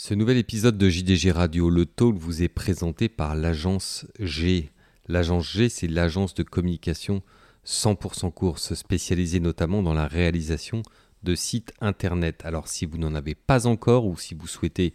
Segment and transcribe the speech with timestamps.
[0.00, 4.70] Ce nouvel épisode de JDG Radio, le talk vous est présenté par l'agence G.
[5.08, 7.20] L'agence G, c'est l'agence de communication
[7.66, 10.82] 100% course, spécialisée notamment dans la réalisation
[11.24, 12.42] de sites internet.
[12.44, 14.92] Alors si vous n'en avez pas encore ou si vous souhaitez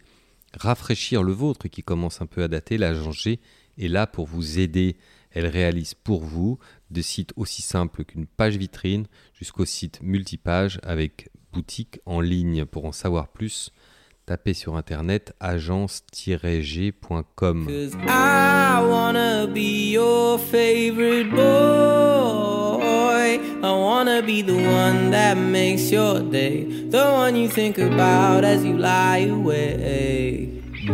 [0.54, 3.40] rafraîchir le vôtre qui commence un peu à dater, l'agence G
[3.76, 4.96] est là pour vous aider.
[5.32, 6.58] Elle réalise pour vous
[6.90, 12.64] des sites aussi simples qu'une page vitrine jusqu'au site multipage avec boutique en ligne.
[12.64, 13.70] Pour en savoir plus,
[14.26, 17.66] tapez sur internet agence-g.com.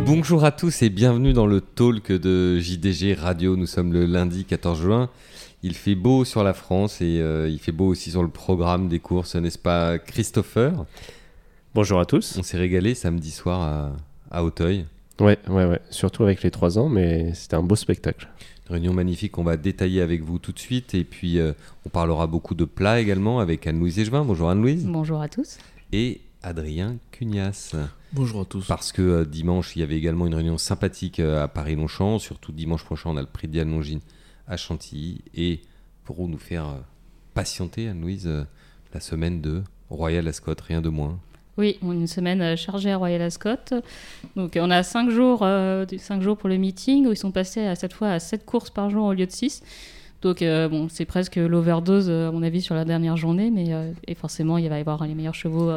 [0.04, 3.56] Bonjour à tous et bienvenue dans le talk de JDG Radio.
[3.56, 5.10] Nous sommes le lundi 14 juin.
[5.62, 8.88] Il fait beau sur la France et euh, il fait beau aussi sur le programme
[8.88, 10.86] des courses, n'est-ce pas Christopher?
[11.72, 12.36] Bonjour à tous.
[12.36, 13.92] On s'est régalé samedi soir à,
[14.36, 14.86] à Auteuil.
[15.20, 15.80] Ouais, ouais, ouais.
[15.90, 18.28] Surtout avec les trois ans, mais c'était un beau spectacle.
[18.68, 20.94] réunion magnifique qu'on va détailler avec vous tout de suite.
[20.94, 21.52] Et puis, euh,
[21.86, 24.24] on parlera beaucoup de plats également avec Anne-Louise Égevin.
[24.24, 24.84] Bonjour Anne-Louise.
[24.84, 25.58] Bonjour à tous.
[25.92, 27.76] Et Adrien Cugnas.
[28.14, 28.66] Bonjour à tous.
[28.66, 32.18] Parce que euh, dimanche, il y avait également une réunion sympathique euh, à Paris-Longchamp.
[32.18, 34.00] Surtout dimanche prochain, on a le prix de Diane Longine
[34.48, 35.20] à Chantilly.
[35.36, 35.60] Et
[36.02, 36.78] pour nous faire
[37.32, 38.28] patienter, Anne-Louise,
[38.92, 41.20] la semaine de Royal Ascot, rien de moins.
[41.60, 43.82] Oui, une semaine euh, chargée à Royal Ascot.
[44.34, 45.84] Donc on a 5 jours, euh,
[46.20, 48.88] jours pour le meeting où ils sont passés à cette fois à 7 courses par
[48.88, 49.62] jour au lieu de 6.
[50.22, 53.74] Donc euh, bon, c'est presque l'overdose à mon avis sur la dernière journée, mais
[54.06, 55.70] et forcément il va y avoir les meilleurs chevaux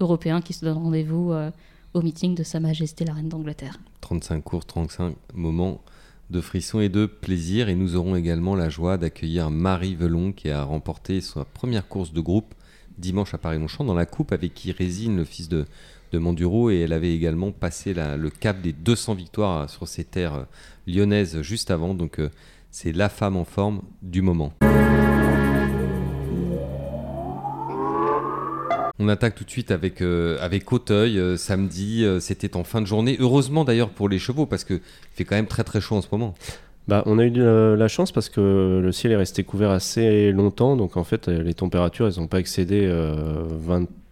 [0.00, 1.32] européens qui se donnent rendez-vous
[1.94, 3.78] au meeting de Sa Majesté la Reine d'Angleterre.
[4.02, 5.80] 35 courses, 35 moments
[6.28, 7.70] de frisson et de plaisir.
[7.70, 12.12] Et nous aurons également la joie d'accueillir Marie Velon qui a remporté sa première course
[12.12, 12.54] de groupe
[13.02, 15.66] dimanche à Paris-Longchamp dans la coupe avec qui résine le fils de,
[16.12, 20.34] de Manduro et elle avait également passé le cap des 200 victoires sur ces terres
[20.34, 20.44] euh,
[20.86, 21.94] lyonnaises juste avant.
[21.94, 22.30] Donc euh,
[22.70, 24.52] c'est la femme en forme du moment.
[28.98, 33.16] On attaque tout de suite avec, euh, avec Auteuil, samedi, c'était en fin de journée.
[33.18, 34.80] Heureusement d'ailleurs pour les chevaux, parce qu'il
[35.14, 36.34] fait quand même très très chaud en ce moment.
[36.88, 40.76] Bah, on a eu la chance parce que le ciel est resté couvert assez longtemps,
[40.76, 42.88] donc en fait les températures elles n'ont pas excédé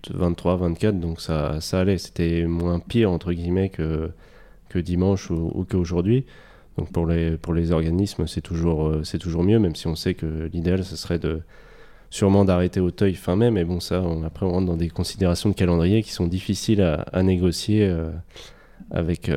[0.09, 1.99] 23, euh, 24, donc ça, allait.
[1.99, 4.13] C'était moins pire entre guillemets que,
[4.77, 6.27] dimanche ou, qu'aujourd'hui.
[6.79, 10.49] Donc pour les, organismes c'est toujours, euh, c'est toujours mieux, même si on sait que
[10.53, 11.21] l'idéal ce serait
[12.09, 15.55] sûrement d'arrêter Auteuil fin mai, mais bon ça après on rentre dans des considérations de
[15.57, 18.11] calendrier qui sont difficiles à, négocier euh,
[18.93, 19.29] avec,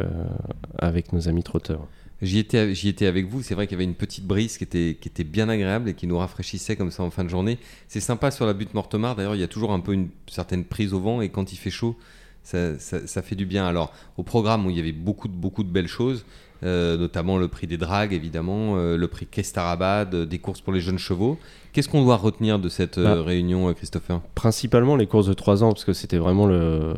[0.78, 1.88] avec nos amis trotteurs.
[2.24, 3.42] J'y étais, j'y étais avec vous.
[3.42, 5.94] C'est vrai qu'il y avait une petite brise qui était, qui était bien agréable et
[5.94, 7.60] qui nous rafraîchissait comme ça en fin de journée.
[7.90, 9.16] C'est sympa sur la butte Mortemar.
[9.16, 11.58] D'ailleurs, il y a toujours un peu une certaine prise au vent et quand il
[11.58, 11.98] fait chaud,
[12.44, 13.66] ça, ça, fait du bien.
[13.66, 16.26] Alors, au programme où il y avait beaucoup de, beaucoup de belles choses,
[16.64, 20.72] euh, notamment le prix des dragues, évidemment, euh, le prix Kestarabad, euh, des courses pour
[20.72, 21.38] les jeunes chevaux.
[21.74, 24.22] Qu'est-ce qu'on doit retenir de cette bah, réunion, Christopher?
[24.36, 26.94] Principalement les courses de 3 ans, parce que c'était vraiment le,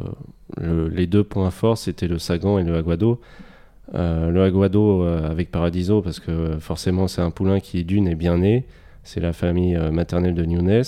[0.59, 3.19] les deux points forts, c'était le Sagan et le Aguado.
[3.94, 8.16] Euh, le Aguado euh, avec Paradiso, parce que forcément c'est un poulain qui d'une est
[8.16, 8.66] bien né,
[9.03, 10.84] c'est la famille euh, maternelle de Nunes.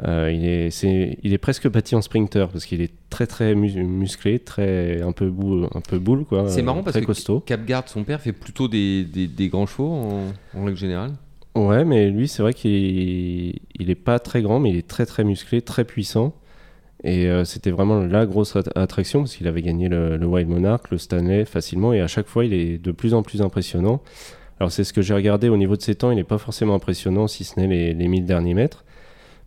[0.00, 0.84] il, est,
[1.22, 5.28] il est presque bâti en sprinter parce qu'il est très très musclé, très un peu
[5.28, 6.48] boule, un peu boule quoi.
[6.48, 7.40] C'est marrant parce que costaud.
[7.40, 11.12] Capgard, son père, fait plutôt des, des, grands chevaux en, en, règle générale.
[11.56, 15.06] Ouais, mais lui c'est vrai qu'il il est pas très grand, mais il est très
[15.06, 16.32] très musclé, très puissant.
[17.04, 20.96] Et euh, c'était vraiment la grosse attraction parce qu'il avait gagné le, Wild Monarch, le
[20.96, 24.02] Stanley facilement et à chaque fois il est de plus en plus impressionnant.
[24.58, 26.74] Alors c'est ce que j'ai regardé au niveau de ses temps, il n'est pas forcément
[26.74, 28.84] impressionnant si ce n'est les, les 1000 derniers mètres.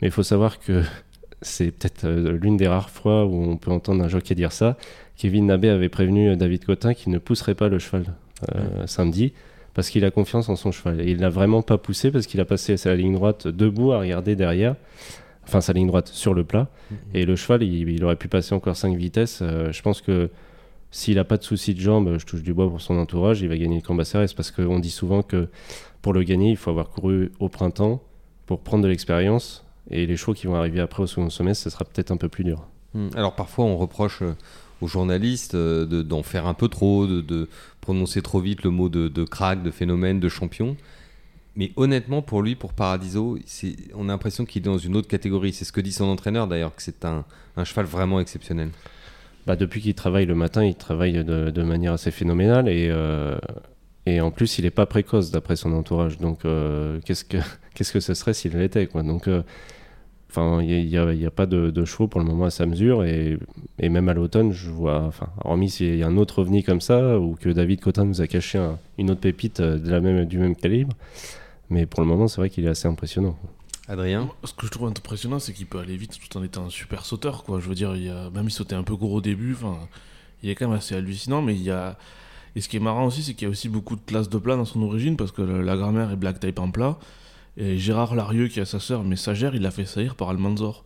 [0.02, 0.84] Mais il faut savoir que
[1.42, 4.78] c'est peut-être euh, l'une des rares fois où on peut entendre un jockey dire ça.
[5.16, 8.06] Kevin Nabé avait prévenu David Cotin qu'il ne pousserait pas le cheval
[8.54, 9.34] euh, samedi
[9.74, 11.02] parce qu'il a confiance en son cheval.
[11.02, 14.00] Et il l'a vraiment pas poussé parce qu'il a passé sa ligne droite debout à
[14.00, 14.76] regarder derrière
[15.48, 16.70] enfin sa ligne droite sur le plat.
[16.92, 16.98] Mhm.
[17.14, 19.40] Et le cheval, il, aurait pu passer encore 5 vitesses.
[19.42, 20.30] Euh, je pense que
[20.92, 23.50] s'il n'a pas de soucis de jambes, je touche du bois pour son entourage, il
[23.50, 25.50] va gagner le Cambacérès parce qu'on dit souvent que
[26.02, 28.02] pour le gagner, il faut avoir couru au printemps
[28.46, 29.66] pour prendre de l'expérience.
[29.90, 32.30] Et les chevaux qui vont arriver après au second semestre, ce sera peut-être un peu
[32.30, 32.68] plus dur.
[32.94, 33.10] Hmm.
[33.16, 34.34] Alors parfois, on reproche euh,
[34.82, 37.50] aux journalistes euh, d'en faire un peu trop, de,
[37.82, 40.76] prononcer trop vite le mot de, de crack, de phénomène, de champion.
[41.58, 43.40] Mais honnêtement, pour lui, pour Paradiso,
[43.96, 45.54] on a l'impression qu'il est dans une autre catégorie.
[45.54, 47.26] C'est ce que dit son entraîneur d'ailleurs, que c'est un,
[47.64, 48.70] cheval vraiment exceptionnel.
[49.48, 53.40] Bah, depuis qu'il travaille le matin, il travaille de, manière assez phénoménale et, euh,
[54.06, 56.20] et en plus, il n'est pas précoce d'après son entourage.
[56.20, 57.38] Donc, euh, qu'est-ce que
[57.74, 59.42] qu'est-ce que ce serait s'il l'était Donc, euh,
[60.62, 63.04] il n'y a, pas de, chevaux pour le moment à sa mesure.
[63.04, 63.40] Et,
[63.82, 67.20] même à l'automne, je vois, enfin, hormis s'il y a un autre ovni comme ça,
[67.20, 68.64] ou que David Cotin nous a caché
[69.00, 70.94] une autre pépite de la même, du même calibre.
[71.70, 73.38] Mais pour le moment, c'est vrai qu'il est assez impressionnant.
[73.88, 76.70] Adrien Ce que je trouve impressionnant, c'est qu'il peut aller vite tout en étant un
[76.70, 77.44] super sauteur.
[77.44, 77.60] Quoi.
[77.60, 79.56] Je veux dire, il a, même il sautait un peu gros au début,
[80.44, 81.98] il est quand même assez hallucinant, mais il y a.
[82.56, 84.38] Et ce qui est marrant aussi, c'est qu'il y a aussi beaucoup de classes de
[84.38, 86.98] plat dans son origine, parce que la grand-mère est black type en plat.
[87.56, 90.84] Et Gérard Larieux, qui a sa sœur messagère, il l'a fait saillir par Almanzor.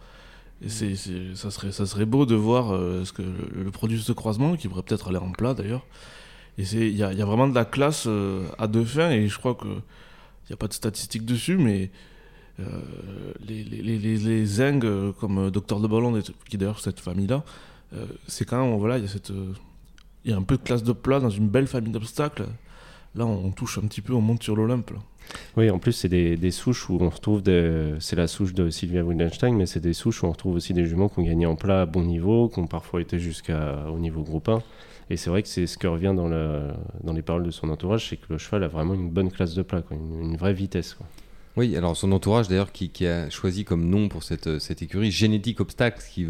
[0.64, 0.96] Et c'est,
[1.36, 4.56] ça, serait, ça serait beau de voir euh, ce que le, produit de ce croisement,
[4.56, 5.86] qui pourrait peut-être aller en plat d'ailleurs.
[6.58, 9.28] Et il y a, y a, vraiment de la classe euh, à deux fins, et
[9.28, 9.68] je crois que
[10.52, 11.92] n'y a pas de statistiques dessus, mais
[12.60, 12.64] euh,
[13.48, 17.44] les, les, euh, comme euh, Docteur de Ballon, qui d'ailleurs cette famille-là,
[18.28, 21.30] c'est quand voilà, il y a y a un peu de classe de plat dans
[21.30, 22.46] une belle famille d'obstacles.
[23.16, 24.92] Là, on touche un petit peu, on monte sur l'Olympe.
[25.58, 27.42] Oui, en plus, c'est des, souches où on retrouve.
[28.00, 30.86] C'est la souche de Sylvia Wittgenstein, mais c'est des souches où on retrouve aussi des
[30.86, 34.22] juments qui ont gagné en plat à bon niveau, qui ont parfois été jusqu'au niveau
[34.22, 34.62] groupe 1.
[35.12, 36.70] Et c'est vrai que c'est ce qui revient dans, le,
[37.04, 39.54] dans les paroles de son entourage, c'est que le cheval a vraiment une bonne classe
[39.54, 40.96] de plat, Une, vraie vitesse.
[41.58, 45.60] Oui, alors son entourage d'ailleurs qui, a choisi comme nom pour cette, cette écurie génétique
[45.60, 46.24] obstacle, ce qui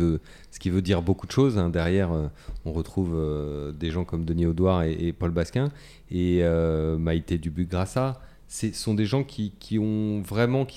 [0.71, 1.59] veut, dire beaucoup de choses.
[1.59, 1.69] Hein.
[1.69, 2.27] Derrière, euh,
[2.65, 5.69] on retrouve euh, des gens comme Denis Audouard et, Paul Basquin
[6.09, 8.19] et euh, Maïté Dubuc-Grassa.
[8.47, 9.53] Ce sont des gens qui,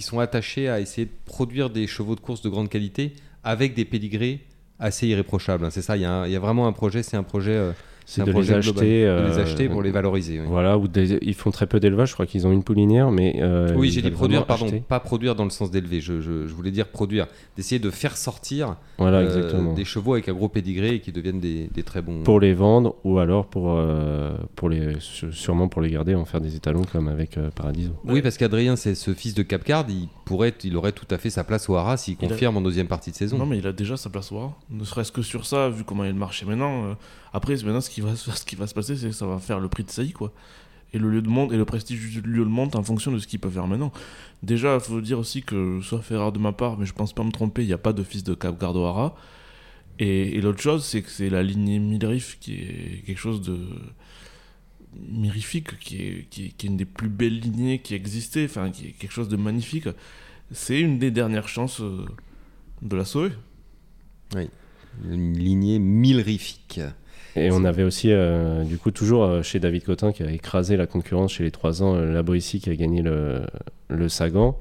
[0.00, 3.14] sont attachés à essayer de produire des chevaux de course de grande qualité
[3.44, 4.40] avec des pédigrés
[4.78, 5.64] assez irréprochables.
[5.64, 5.70] Hein.
[5.70, 7.72] C'est ça, il y, a vraiment un projet, c'est un projet
[8.06, 10.40] c'est de, les acheter, de les acheter pour les valoriser.
[10.46, 10.86] Voilà, ou
[11.22, 13.40] ils font très peu d'élevage, je crois qu'ils ont une poulinière, mais.
[13.40, 16.70] Euh, oui, j'ai dit produire, pardon, pas produire dans le sens d'élever, je, je, voulais
[16.70, 21.00] dire produire, d'essayer de faire sortir voilà, euh, des chevaux avec un gros pédigré et
[21.00, 22.22] qui deviennent des, des, très bons.
[22.22, 26.40] Pour les vendre, ou alors pour, euh, pour les, sûrement pour les garder, en faire
[26.40, 27.92] des étalons comme avec Paradiso.
[28.04, 31.30] Oui, parce qu'Adrien, c'est ce fils de Capcard, il, pourrait, il aurait tout à fait
[31.30, 33.38] sa place au Haras s'il confirme en deuxième partie de saison.
[33.38, 35.84] Non, mais il a déjà sa place au Haras, ne serait-ce que sur ça, vu
[35.84, 36.96] comment il marché maintenant.
[37.32, 39.60] Après, maintenant, ce qui va, ce qui va se passer, c'est que ça va faire
[39.60, 40.32] le prix de Saï, quoi.
[40.92, 43.18] Et le lieu de monde et le prestige du lieu de monde en fonction de
[43.18, 43.92] ce qu'il peut faire maintenant.
[44.42, 47.24] Déjà, il faut dire aussi que, sauf erreur de ma part, mais je pense pas
[47.24, 49.16] me tromper, il n'y a pas de fils de Cap Gardoara.
[49.98, 53.58] Et, et l'autre chose, c'est que c'est la lignée Midriff qui est quelque chose de
[54.96, 58.92] mirifique, qui est, qui, est, une des plus belles lignées qui existaient, enfin, qui est
[58.92, 59.88] quelque chose de magnifique.
[60.52, 62.04] C'est une des dernières chances euh,
[62.82, 63.32] de la sauver.
[64.34, 64.48] Oui,
[65.08, 66.80] une lignée milrifique.
[67.36, 70.76] Et on avait aussi, euh, du coup, toujours euh, chez David Cotin qui a écrasé
[70.76, 73.40] la concurrence chez les 3 ans, euh, la Boissy qui a gagné le,
[73.88, 74.56] le Sagan.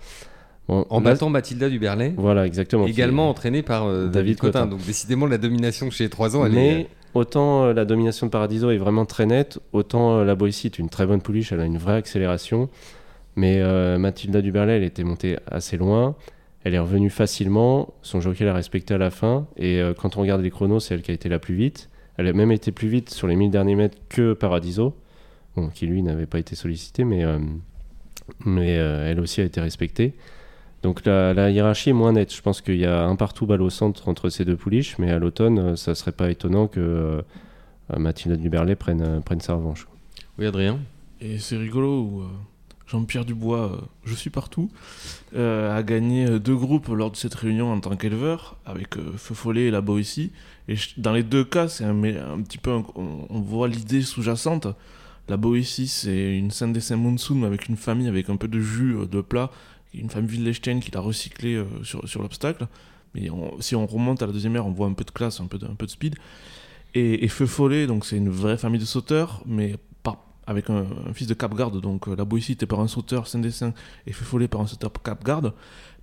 [0.68, 2.14] en battant Mathilda Duberlet.
[2.18, 2.88] Voilà, exactement.
[2.88, 4.66] Également entraîné par David, Cotin.
[4.66, 8.72] Donc décidément, la domination chez les 3 ans, elle Mais autant la domination de Paradiso
[8.72, 11.78] est vraiment très nette, autant la Boissy est une très bonne pouliche, elle a une
[11.78, 12.70] vraie accélération.
[13.36, 13.62] Mais
[13.98, 16.16] Mathilda Duberlet, elle était montée assez loin.
[16.64, 17.94] Elle est revenue facilement.
[18.04, 19.48] Son jockey l'a respecté à la fin.
[19.58, 21.90] Et quand on regarde les chronos, c'est elle qui a été la plus vite.
[22.18, 24.96] Elle a même été plus vite sur les 1000 derniers mètres que Paradiso,
[25.74, 27.40] qui lui n'avait pas été sollicité, mais, euh,
[28.46, 30.14] mais euh, elle aussi a été respectée.
[30.82, 32.34] Donc la, hiérarchie est moins nette.
[32.34, 35.12] Je pense qu'il y a un partout balle au centre entre ces deux pouliches, mais
[35.12, 37.24] à l'automne, euh, ça serait pas étonnant que
[37.96, 39.88] Mathilde Duberlet prenne, prenne sa revanche.
[40.38, 40.80] Oui, Adrien?
[41.22, 42.24] Et c'est rigolo
[42.94, 44.70] Jean-Pierre Dubois, je suis partout,
[45.36, 49.72] a gagné deux groupes lors de cette réunion en tant qu'éleveur, avec Feu Follet et
[49.72, 50.32] la Boétie.
[50.68, 51.96] Et dans les deux cas, c'est un,
[52.44, 52.72] petit peu.
[52.96, 54.68] on, voit l'idée sous-jacente.
[55.30, 58.96] La Boétie, c'est une scène des Monsoon avec une famille avec un peu de jus
[58.96, 59.52] euh, de plat,
[59.94, 62.68] une famille Wittgenstein qui l'a recyclé euh, sur, l'obstacle.
[63.16, 65.46] Mais si on remonte à la deuxième ère, on voit un peu de classe, un
[65.46, 66.16] peu de, peu de speed.
[66.96, 69.78] Et, Feu Follet, donc c'est une vraie famille de sauteurs, mais
[70.48, 71.80] avec un, fils de Cap-Garde.
[71.82, 73.74] Donc euh, la Boétie était par un sauteur Saint-Dessin
[74.08, 75.54] et Feu Follet par un sauteur Cap-Garde.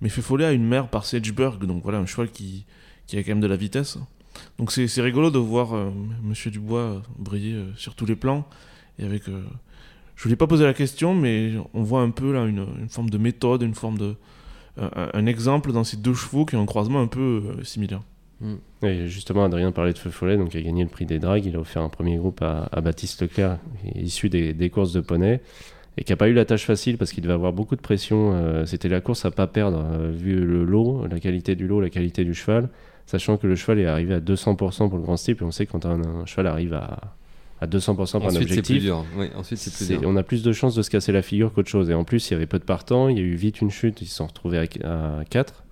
[0.01, 2.65] Mais Feu Follet a une mère par Sageberg, donc voilà, un cheval qui,
[3.07, 3.97] qui a quand même de la vitesse.
[4.57, 5.89] Donc c'est rigolo de voir euh,
[6.23, 8.47] Monsieur Dubois euh, briller euh, sur tous les plans.
[8.99, 12.45] Et avec, je ne voulais pas poser la question, mais on voit un peu là
[12.45, 14.15] une, forme de méthode, une forme de,
[14.77, 18.01] un, exemple dans ces deux chevaux qui ont un croisement un peu similaire.
[18.41, 18.85] Mm.
[18.85, 21.45] Et justement, Adrien parlait de Feu Follet, donc il a gagné le prix des dragues.
[21.45, 23.59] Il a offert un premier groupe à, Baptiste Leclerc,
[23.95, 25.41] issu des, courses de poney,
[25.97, 28.65] et qui n'a pas eu la tâche facile parce qu'il devait avoir beaucoup de pression.
[28.65, 32.23] C'était la course à pas perdre, vu le lot, la qualité du lot, la qualité
[32.23, 32.69] du cheval
[33.11, 35.43] sachant que le cheval est arrivé à 200% pour le grand steeple.
[35.43, 37.15] On sait quand un, cheval arrive à,
[37.59, 38.91] à 200% pour un objectif,
[39.35, 40.09] ensuite c'est plus dur.
[40.09, 41.89] on a plus de chances de se casser la figure qu'autre chose.
[41.89, 43.69] Et en plus, il y avait peu de partants, il y a eu vite une
[43.69, 45.63] chute, ils se sont retrouvés à, 4.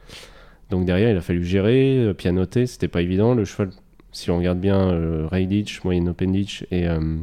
[0.69, 3.33] Donc derrière, il a fallu gérer, euh, pianoter, c'était pas évident.
[3.33, 3.71] Le cheval,
[4.11, 7.17] si on regarde bien, euh, Ray Ditch, moyenne Open Ditch et euh,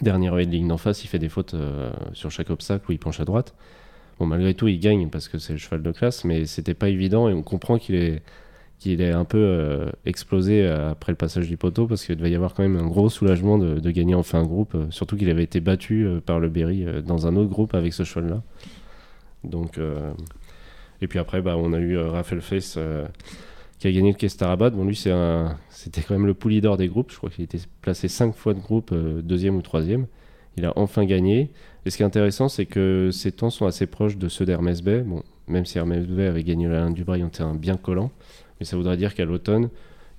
[0.00, 2.92] dernier œil de ligne d'en face, il fait des fautes euh, sur chaque obstacle où
[2.92, 3.54] il penche à droite.
[4.18, 6.88] Bon, malgré tout, il gagne parce que c'est le cheval de classe, mais c'était pas
[6.88, 8.22] évident et on comprend qu'il est,
[8.86, 12.54] est un peu euh, explosé après le passage du poteau parce qu'il devait y avoir
[12.54, 16.08] quand même un gros soulagement de, gagner enfin un groupe, surtout qu'il avait été battu
[16.24, 18.42] par le Berry dans un autre groupe avec ce cheval-là.
[19.44, 19.78] Donc,
[21.00, 22.78] et puis après, bah, on a eu Raphaël Face
[23.78, 24.70] qui a gagné le Kestarabat.
[24.70, 27.10] Bon, lui, c'était quand même le pouli d'or des groupes.
[27.12, 30.06] Je crois qu'il était placé cinq fois de groupe, deuxième ou troisième.
[30.56, 31.50] Il a enfin gagné.
[31.84, 34.82] Et ce qui est intéressant, c'est que ses temps sont assez proches de ceux d'Hermès
[34.82, 35.02] Bay.
[35.02, 38.10] Bon, même si Hermès Bay avait gagné la du Braille en terrain bien collant.
[38.58, 39.68] Mais ça voudrait dire qu'à l'automne,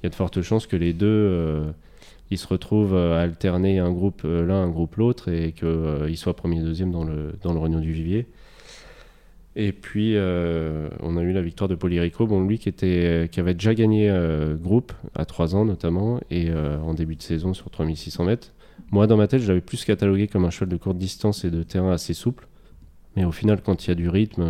[0.01, 1.71] il y a de fortes chances que les deux euh,
[2.29, 6.15] ils se retrouvent à alterner un groupe euh, l'un, un groupe l'autre, et qu'ils euh,
[6.15, 8.27] soient premier et deuxième dans le, dans le Réunion du Vivier.
[9.59, 13.55] Et puis, on a eu la victoire de Polyrico, bon, lui qui, était, qui avait
[13.55, 14.15] déjà gagné
[14.61, 18.53] groupe à 3 ans notamment, et en début de saison sur 3600 mètres.
[18.91, 21.49] Moi, dans ma tête, je l'avais plus catalogué comme un cheval de courte distance et
[21.49, 22.47] de terrain assez souple.
[23.15, 24.43] Mais au final, quand il y a du rythme,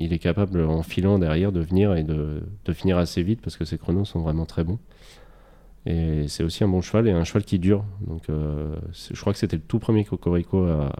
[0.00, 2.42] il est capable en filant derrière de venir et de,
[2.72, 4.78] finir assez vite parce que ses chronos sont vraiment très bons.
[5.86, 7.84] Et c'est aussi un bon cheval et un cheval qui dure.
[8.06, 10.92] Donc euh, je crois que c'était le tout premier Cocorico à,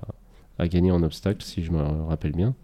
[0.61, 2.55] à, gagner en obstacle, si je me rappelle bien.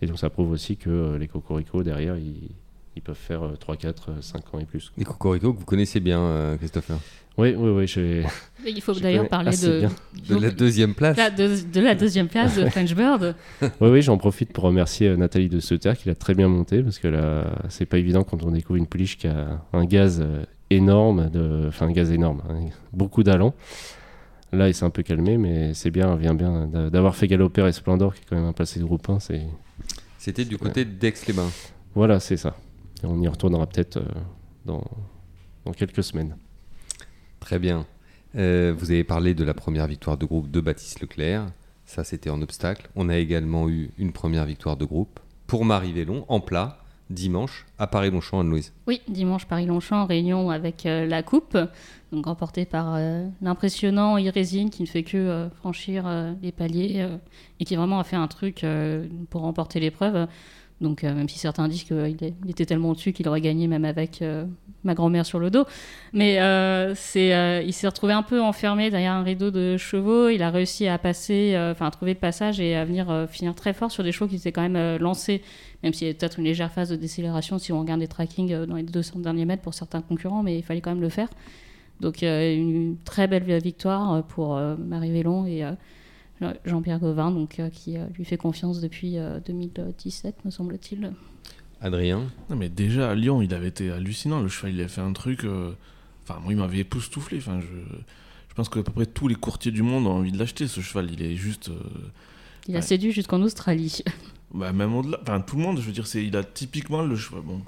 [0.00, 2.50] Et donc ça prouve aussi que euh, les Cocorico derrière, ils,
[2.96, 4.92] ils peuvent faire 3, 4, 5 ans et plus.
[4.96, 6.98] Les Cocorico que vous connaissez bien, euh, Christopher
[7.38, 8.24] oui, oui, oui.
[8.66, 9.86] Il faut d'ailleurs parler de...
[10.28, 11.16] de la deuxième place.
[11.16, 13.36] de, la deuxième place de French Bird.
[13.62, 16.82] oui, oui, j'en profite pour remercier euh, Nathalie de Sauter qui l'a très bien monté
[16.82, 20.20] parce que là, c'est pas évident quand on découvre une pouliche qui a un gaz
[20.70, 21.66] énorme, de...
[21.68, 23.54] enfin un gaz énorme, hein, beaucoup d'allants.
[24.52, 28.14] Là, il s'est un peu calmé, mais c'est bien, vient bien d'avoir fait galoper Esplendor
[28.14, 29.18] qui est quand même un passé de groupe 1.
[30.18, 31.50] C'était du côté d'Aix-les-Bains.
[31.94, 32.56] Voilà, c'est ça.
[33.02, 34.04] on y retournera peut-être euh,
[34.64, 34.84] dans,
[35.64, 36.36] dans quelques semaines.
[37.40, 37.86] Très bien.
[38.36, 41.46] Euh, vous avez parlé de la première victoire de groupe de Baptiste Leclerc.
[41.84, 42.88] Ça, c'était en obstacle.
[42.96, 47.66] On a également eu une première victoire de groupe pour Marie Vélon en plat dimanche
[47.78, 48.72] à Paris-Longchamp, Anne-Louise.
[48.86, 51.56] Oui, dimanche Paris-Longchamp, réunion avec euh, la coupe,
[52.12, 56.04] donc remportée par euh, l'impressionnant Irésine qui ne fait que franchir
[56.42, 57.06] les paliers
[57.60, 58.64] et qui vraiment a fait un truc
[59.30, 60.26] pour remporter l'épreuve.
[60.80, 62.16] Donc, euh, même si certains disent qu'il
[62.48, 64.44] était tellement au-dessus qu'il aurait gagné même avec euh,
[64.84, 65.64] ma grand-mère sur le dos.
[66.12, 70.28] Mais euh, c'est, il s'est retrouvé un peu enfermé derrière un rideau de chevaux.
[70.28, 73.72] Il a réussi à passer, enfin à trouver le passage et à venir finir très
[73.72, 75.42] fort sur des chevaux qui étaient quand même lancés,
[75.82, 78.66] même s'il y avait peut-être une légère phase de décélération si on regarde les trackings
[78.66, 81.28] dans les 200 derniers mètres pour certains concurrents, mais il fallait quand même le faire.
[82.00, 85.64] Donc, une très belle victoire pour Marie Vélon et
[86.64, 89.16] Jean-Pierre Gauvin, donc, euh, qui euh, lui fait confiance depuis
[89.46, 91.12] 2017, euh, me semble-t-il.
[91.80, 94.40] Adrien Non, mais déjà à Lyon, il avait été hallucinant.
[94.40, 95.46] Le cheval, il a fait un truc.
[96.24, 97.38] Enfin, moi, il m'avait époustouflé.
[97.38, 97.66] Enfin, je,
[98.48, 100.80] je pense qu'à peu près tous les courtiers du monde ont envie de l'acheter, ce
[100.80, 101.10] cheval.
[101.12, 101.70] Il est juste.
[102.66, 104.02] il a séduit jusqu'en Australie.
[104.54, 105.18] Bah, même au-delà.
[105.20, 107.42] Enfin, tout le monde, je veux dire, c'est, il a typiquement le cheval.
[107.42, 107.60] Bon,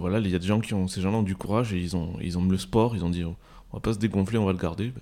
[0.00, 0.88] voilà, il y a des gens qui ont.
[0.88, 2.96] Ces gens-là ont du courage et ils ont, ils ont le sport.
[2.96, 3.36] Ils ont dit, on
[3.72, 4.92] va pas se dégonfler, on va le garder.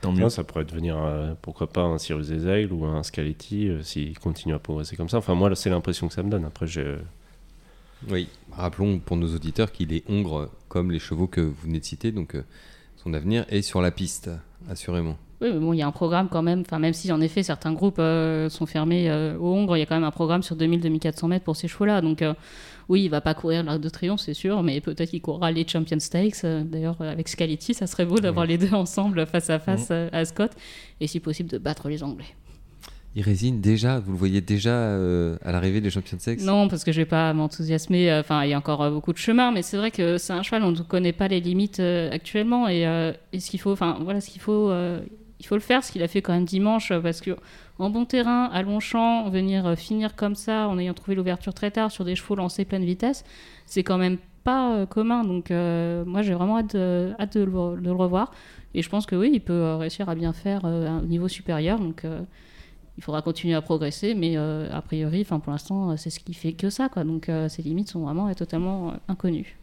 [0.00, 0.28] Tant mieux.
[0.28, 4.54] ça pourrait devenir, euh, pourquoi pas, un Cyrus Ezeil ou un Scaletti euh, s'il continue
[4.54, 5.18] à progresser comme ça.
[5.18, 6.44] Enfin, moi, c'est l'impression que ça me donne.
[6.44, 6.96] Après, j'ai.
[8.08, 11.84] Oui, rappelons pour nos auditeurs qu'il est hongre comme les chevaux que vous venez de
[11.84, 12.42] citer, donc euh,
[12.96, 14.30] son avenir est sur la piste,
[14.70, 15.16] assurément.
[15.40, 17.42] Oui, mais bon, il y a un programme quand même, enfin, même si en effet
[17.42, 18.00] certains groupes
[18.48, 21.56] sont fermés au Hongre, il y a quand même un programme sur 2000-2400 mètres pour
[21.56, 22.00] ces chevaux-là.
[22.00, 22.22] Donc,
[22.88, 25.66] oui, il va pas courir l'Arc de Triomphe, c'est sûr, mais peut-être qu'il courra les
[25.66, 26.44] Champion Stakes.
[26.44, 29.88] Euh, d'ailleurs, euh, avec Scaletti, ça serait beau d'avoir les deux ensemble face à face
[29.90, 30.52] euh, à Scott,
[31.00, 32.26] et si possible de battre les Anglais.
[33.16, 36.42] Il résine déjà, vous le voyez déjà à l'arrivée des Champions Stakes?
[36.42, 38.12] Non, parce que je vais pas m'enthousiasmer.
[38.12, 40.62] Enfin, il y a encore beaucoup de chemin, mais c'est vrai que c'est un cheval,
[40.64, 42.82] on ne connaît pas les limites actuellement, et,
[43.32, 44.70] et ce qu'il faut, enfin voilà, ce qu'il faut,
[45.40, 47.36] il faut le faire, ce qu'il a fait quand même dimanche, parce que
[47.78, 51.70] en bon terrain, à Longchamp, venir euh, finir comme ça en ayant trouvé l'ouverture très
[51.70, 53.24] tard sur des chevaux lancés pleine vitesse,
[53.66, 55.24] c'est quand même pas euh, commun.
[55.24, 58.32] Donc euh, moi j'ai vraiment hâte, de, le, revoir.
[58.74, 61.78] Et je pense que oui, il peut réussir à bien faire à un niveau supérieur.
[61.78, 62.04] Donc
[62.98, 66.68] il faudra continuer à progresser, mais a priori, pour l'instant, c'est ce qui fait que
[66.68, 66.90] ça.
[66.90, 67.04] Quoi.
[67.04, 69.56] Donc ses limites sont vraiment totalement inconnues.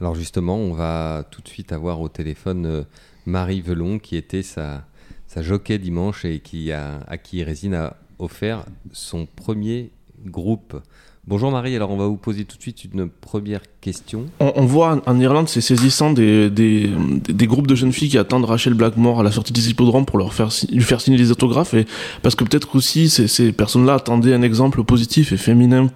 [0.00, 2.86] Alors justement, on va tout de suite avoir au téléphone
[3.26, 4.86] Marie Velon, qui était sa
[5.34, 9.90] sa jockey dimanche et qui a, à qui Résine a offert son premier
[10.24, 10.80] groupe.
[11.26, 14.26] Bonjour Marie, alors on va vous poser tout de suite une première question.
[14.38, 18.74] On, voit en Irlande, c'est saisissant, des, des, groupes de jeunes filles qui attendent Rachel
[18.74, 21.74] Blackmore à la sortie des hippodromes pour leur faire, lui faire signer des autographes.
[21.74, 21.86] Et,
[22.22, 25.90] parce que peut-être aussi ces, ces personnes-là attendaient un exemple positif et féminin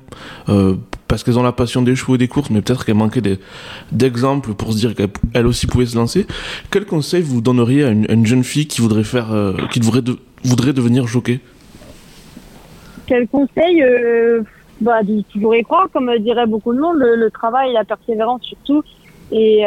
[0.48, 0.74] euh,
[1.08, 3.22] parce qu'elles ont la passion des chevaux et des courses, mais peut-être qu'elles manquaient
[3.90, 6.26] d'exemples pour se dire qu'elles aussi pouvaient se lancer.
[6.70, 10.16] Quel conseil vous donneriez à une, jeune fille qui voudrait faire, euh, qui voudrait, de,
[10.44, 11.40] voudrait devenir jockey?
[13.06, 13.82] Quel conseil
[14.82, 18.82] bah, de toujours y croire, comme dirait beaucoup de monde, le, travail, la persévérance surtout.
[19.32, 19.62] Et,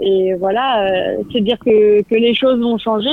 [0.00, 0.88] et voilà,
[1.32, 3.10] se dire que, que les choses vont changer.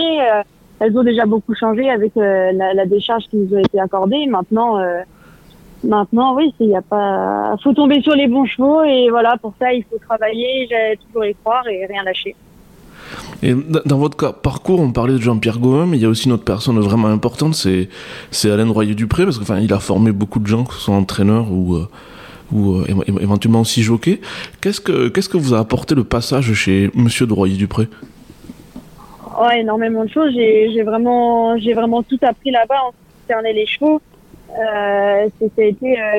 [0.79, 4.27] elles ont déjà beaucoup changé avec la, la, décharge qui nous a été accordée.
[4.27, 4.77] Maintenant,
[5.83, 9.53] Maintenant, oui, il y a pas, faut tomber sur les bons chevaux et voilà, pour
[9.59, 10.69] ça, il faut travailler,
[11.07, 12.35] toujours y croire et rien lâcher.
[13.41, 16.27] Et dans votre cas, parcours, on parlait de Jean-Pierre Gauvin, mais il y a aussi
[16.27, 17.89] une autre personne vraiment importante, c'est,
[18.29, 21.51] c'est Alain Royer-Dupré, parce qu'il il a formé beaucoup de gens, que ce soit entraîneurs
[21.51, 21.89] ou, euh,
[22.51, 22.85] ou euh,
[23.19, 24.21] éventuellement aussi jockey.
[24.61, 27.87] Qu'est-ce que, qu'est-ce que vous a apporté le passage chez Monsieur de Royer-Dupré?
[29.41, 30.31] Ouais, énormément de choses.
[30.33, 33.99] J'ai, j'ai vraiment, j'ai vraiment tout appris là-bas en ce qui concernait les chevaux.
[34.59, 35.69] Euh, euh,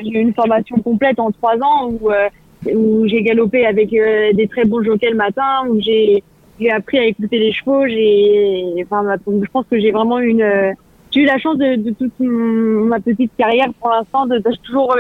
[0.03, 2.29] j'ai eu une formation complète en trois ans où, euh,
[2.75, 6.23] où j'ai galopé avec euh, des très bons jockeys le matin, où j'ai,
[6.59, 7.87] j'ai appris à écouter les chevaux.
[7.87, 10.75] J'ai, enfin, je pense que j'ai vraiment une,
[11.11, 14.97] j'ai eu la chance de, de toute ma petite carrière pour l'instant de, toujours,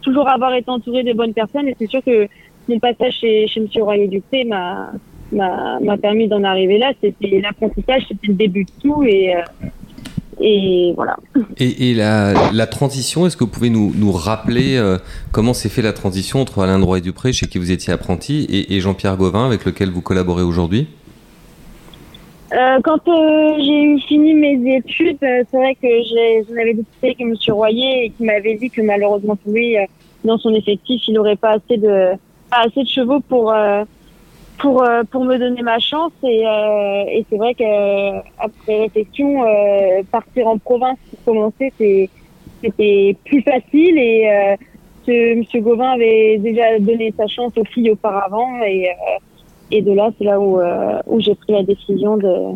[0.00, 1.68] toujours avoir été entouré de bonnes personnes.
[1.68, 2.26] Et c'est sûr que
[2.68, 4.92] mon passage chez, chez Monsieur Royer Dupré m'a,
[5.30, 6.92] m'a, m'a permis d'en arriver là.
[7.02, 9.34] C'était l'apprentissage, c'était le début de tout et
[10.42, 11.16] et voilà.
[11.58, 14.98] Et, la, transition, est-ce que vous pouvez nous, nous rappeler euh,
[15.30, 18.46] comment s'est fait la transition entre Alain Droit et Dupré, chez qui vous étiez apprenti,
[18.68, 20.88] et, Jean-Pierre Gauvin, avec lequel vous collaborez aujourd'hui?
[22.52, 27.34] Euh, quand euh, j'ai fini mes études, c'est vrai que j'en avais discuté avec M.
[27.48, 29.76] Royer et qui m'avait dit que malheureusement pour lui,
[30.24, 32.10] dans son effectif, il n'aurait pas assez de
[32.50, 33.54] pas assez de chevaux pour
[34.58, 40.02] pour euh, pour me donner ma chance et, euh, et c'est vrai qu'après réflexion euh,
[40.10, 41.72] partir en province pour commencer
[42.62, 44.56] c'était plus facile et
[45.04, 48.88] ce, Monsieur Gauvin avait déjà donné sa chance aux filles auparavant et
[49.72, 50.60] et de là c'est là où
[51.06, 52.52] où j'ai pris la décision de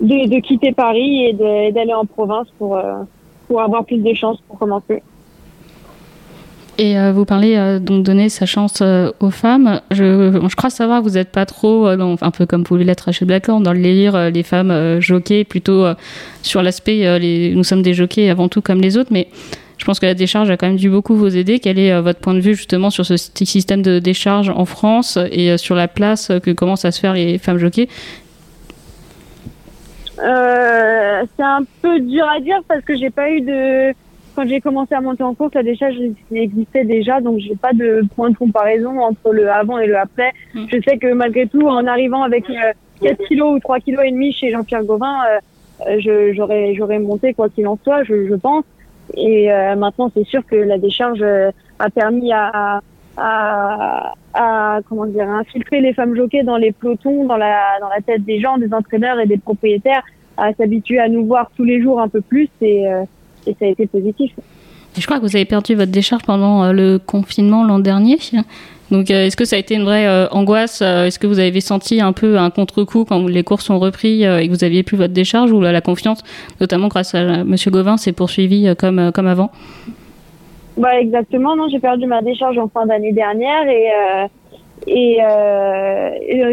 [0.00, 1.32] de, de quitter Paris et
[1.72, 2.78] d'aller en province pour
[3.48, 5.02] pour avoir plus de chances pour commencer.
[6.78, 9.80] Et euh, vous parlez euh, donc donner sa chance euh, aux femmes.
[9.90, 13.62] Je, crois savoir que vous n'êtes pas trop, un peu comme vous l'être chez Blackhorn,
[13.62, 15.86] dans le lire les femmes jockeys, plutôt
[16.42, 19.28] sur l'aspect nous sommes des jockeys avant tout comme les autres, mais
[19.78, 21.58] je pense que la décharge a quand même dû beaucoup vous aider.
[21.58, 25.56] Quel est votre point de vue justement sur ce système de décharge en France et
[25.58, 27.88] sur la place que commencent à se faire les femmes jockeys?
[30.16, 33.94] C'est un peu dur à dire parce que j'ai pas eu de
[34.36, 35.96] quand j'ai commencé à monter en course, la décharge
[36.30, 40.32] existait déjà, donc j'ai pas de point de comparaison entre le avant et le après.
[40.54, 40.66] Mm.
[40.70, 42.54] Je sais que malgré tout, en arrivant avec 4
[43.02, 45.38] euh, kilos ou 3 kilos et demi chez Jean-Pierre Gauvin, euh,
[45.88, 48.64] euh j'aurais j'aurais monté quoi qu'il en soit, je, je pense.
[49.14, 51.24] Et euh, maintenant, c'est sûr que la décharge
[51.78, 52.82] a permis à,
[53.16, 58.02] à, à, comment dire infiltrer les femmes jockeys dans les pelotons, dans la dans la
[58.02, 60.02] tête des gens, des entraîneurs et des propriétaires,
[60.36, 62.84] à s'habituer à nous voir tous les jours un peu plus et
[63.46, 64.32] et ça a été positif.
[64.96, 68.18] je crois que vous avez perdu votre décharge pendant euh, le confinement l'an dernier.
[68.90, 71.60] Donc, euh, est-ce que ça a été une vraie euh, angoisse Est-ce que vous avez
[71.60, 74.96] senti un peu un contre-coup quand les courses ont repris et que vous aviez plus
[74.96, 76.22] votre décharge ou la confiance,
[76.60, 79.50] notamment grâce à Monsieur Gauvin, s'est poursuivie comme, comme avant?
[80.76, 81.56] Bah, Exactement.
[81.56, 83.88] Non, j'ai perdu ma décharge en fin d'année dernière et,
[84.86, 85.18] et,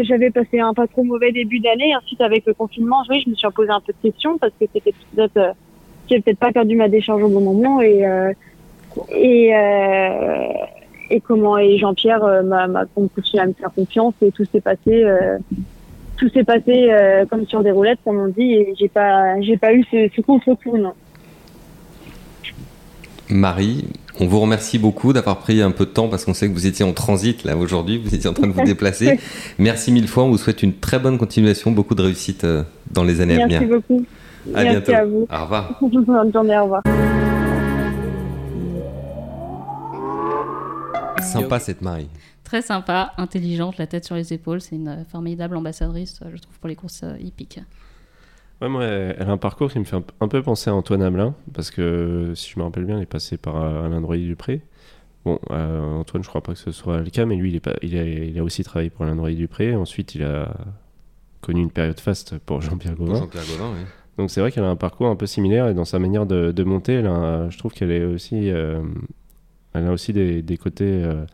[0.02, 1.94] j'avais passé un pas trop mauvais début d'année.
[1.94, 4.66] Ensuite, avec le confinement, oui, je me suis posé un peu de questions parce que
[4.74, 5.54] c'était peut-être
[6.08, 8.32] j'ai peut-être pas perdu ma décharge au bon moment et euh,
[9.10, 10.48] et euh,
[11.10, 15.04] et comment et Jean-Pierre euh, m'a continué à me faire confiance et tout s'est passé
[16.16, 16.90] tout s'est passé
[17.30, 20.20] comme sur des roulettes comme on dit et j'ai pas j'ai pas eu ce, ce
[20.20, 20.92] contre-coup non.
[23.30, 23.86] Marie,
[24.20, 26.66] on vous remercie beaucoup d'avoir pris un peu de temps parce qu'on sait que vous
[26.66, 29.18] étiez en transit là aujourd'hui, vous étiez en train de vous déplacer.
[29.58, 32.46] Merci mille fois, on vous souhaite une très bonne continuation, beaucoup de réussite
[32.90, 33.60] dans les années à venir.
[33.62, 34.04] Merci beaucoup.
[34.52, 34.92] À Merci bientôt.
[34.92, 35.26] à vous.
[35.30, 35.78] Au revoir.
[35.80, 36.82] Bonne journée, au revoir.
[41.22, 42.08] Sympa cette Marie.
[42.44, 44.60] Très sympa, intelligente, la tête sur les épaules.
[44.60, 47.60] C'est une formidable ambassadrice, je trouve, pour les courses euh, hippiques.
[48.60, 51.34] Ouais, moi, elle a un parcours qui me fait un peu penser à Antoine Hamelin,
[51.54, 54.60] parce que si je me rappelle bien, il est passé par euh, Alain Droyer-Dupré.
[55.24, 57.60] Bon, euh, Antoine, je crois pas que ce soit le cas, mais lui, il, est
[57.60, 59.74] pas, il, a, il a aussi travaillé pour Alain Droyer-Dupré.
[59.74, 60.54] Ensuite, il a
[61.40, 63.16] connu une période faste pour Jean-Pierre Gauvin.
[63.16, 63.84] Jean-Pierre Gauvin, oui.
[64.18, 66.64] Donc c'est vrai qu'elle a un parcours un peu similaire et dans sa manière de,
[66.64, 68.80] monter, je trouve qu'elle est aussi, euh,
[69.72, 71.24] elle a aussi des, côtés, euh,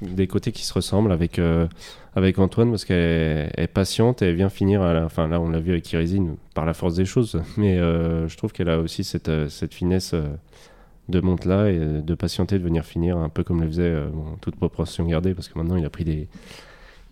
[0.00, 1.66] des côtés qui se ressemblent avec euh,
[2.14, 4.82] avec Antoine parce qu'elle est, patiente et elle vient finir.
[4.82, 7.76] À la, enfin là, on l'a vu avec Irisine par la force des choses, mais
[7.76, 9.30] je trouve qu'elle a aussi cette,
[9.70, 10.14] finesse
[11.08, 13.94] de monte là et de patienter de venir finir un peu comme le faisait
[14.40, 16.28] toute proportion gardée parce que maintenant il a pris des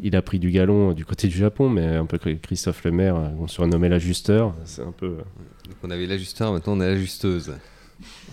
[0.03, 3.17] il a pris du galon du côté du Japon, mais un peu comme Christophe Lemaire,
[3.39, 4.55] on surnommait l'ajusteur.
[4.65, 5.19] C'est un peu.
[5.67, 7.55] Donc on avait l'ajusteur, maintenant on a l'ajusteuse.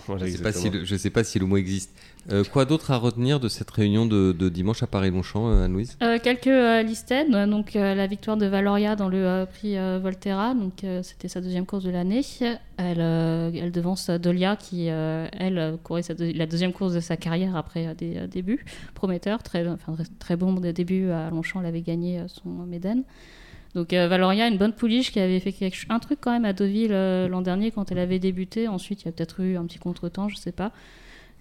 [0.08, 1.92] je ne si sais pas si le mot existe.
[2.30, 5.96] Euh, quoi d'autre à retenir de cette réunion de, dimanche à Paris-Longchamp, euh, Anne-Louise?
[6.02, 11.40] Euh, Quelques euh, donc la victoire de Valoria dans le prix Volterra, donc c'était sa
[11.40, 12.20] deuxième course de l'année.
[12.76, 18.26] Elle, elle devance Dolia qui, elle, courait la deuxième course de sa carrière après des
[18.28, 18.64] débuts
[18.94, 23.02] prometteurs, très, enfin, très bon début à Longchamp, elle avait gagné son Méden.
[23.74, 26.92] Donc Valoria, une bonne pouliche qui avait fait un truc quand même à Deauville
[27.28, 28.68] l'an dernier quand elle avait débuté.
[28.68, 30.72] Ensuite, il y a peut-être eu un petit contretemps, je sais pas.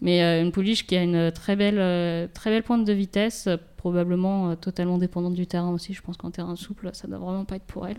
[0.02, 3.50] Mais euh, une pouliche qui a une très belle, euh, très belle pointe de vitesse,
[3.78, 5.94] probablement euh, totalement dépendante du terrain aussi.
[5.94, 7.98] Je pense qu'en terrain souple, ça ne doit vraiment pas être pour elle.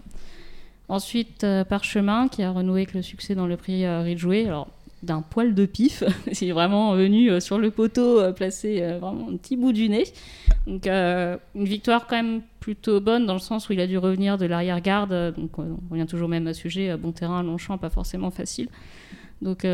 [0.88, 4.46] Ensuite, Parchemin, qui a renoué avec le succès dans le prix Ridgeway.
[4.46, 4.68] Alors,
[5.02, 6.02] d'un poil de pif.
[6.32, 10.04] c'est vraiment venu sur le poteau, placé vraiment un petit bout du nez.
[10.66, 14.38] Donc, une victoire quand même plutôt bonne dans le sens où il a dû revenir
[14.38, 15.34] de l'arrière-garde.
[15.37, 16.96] Donc, on revient toujours même à ce sujet.
[16.96, 18.70] Bon terrain, long champ, pas forcément facile.
[19.42, 19.66] Donc,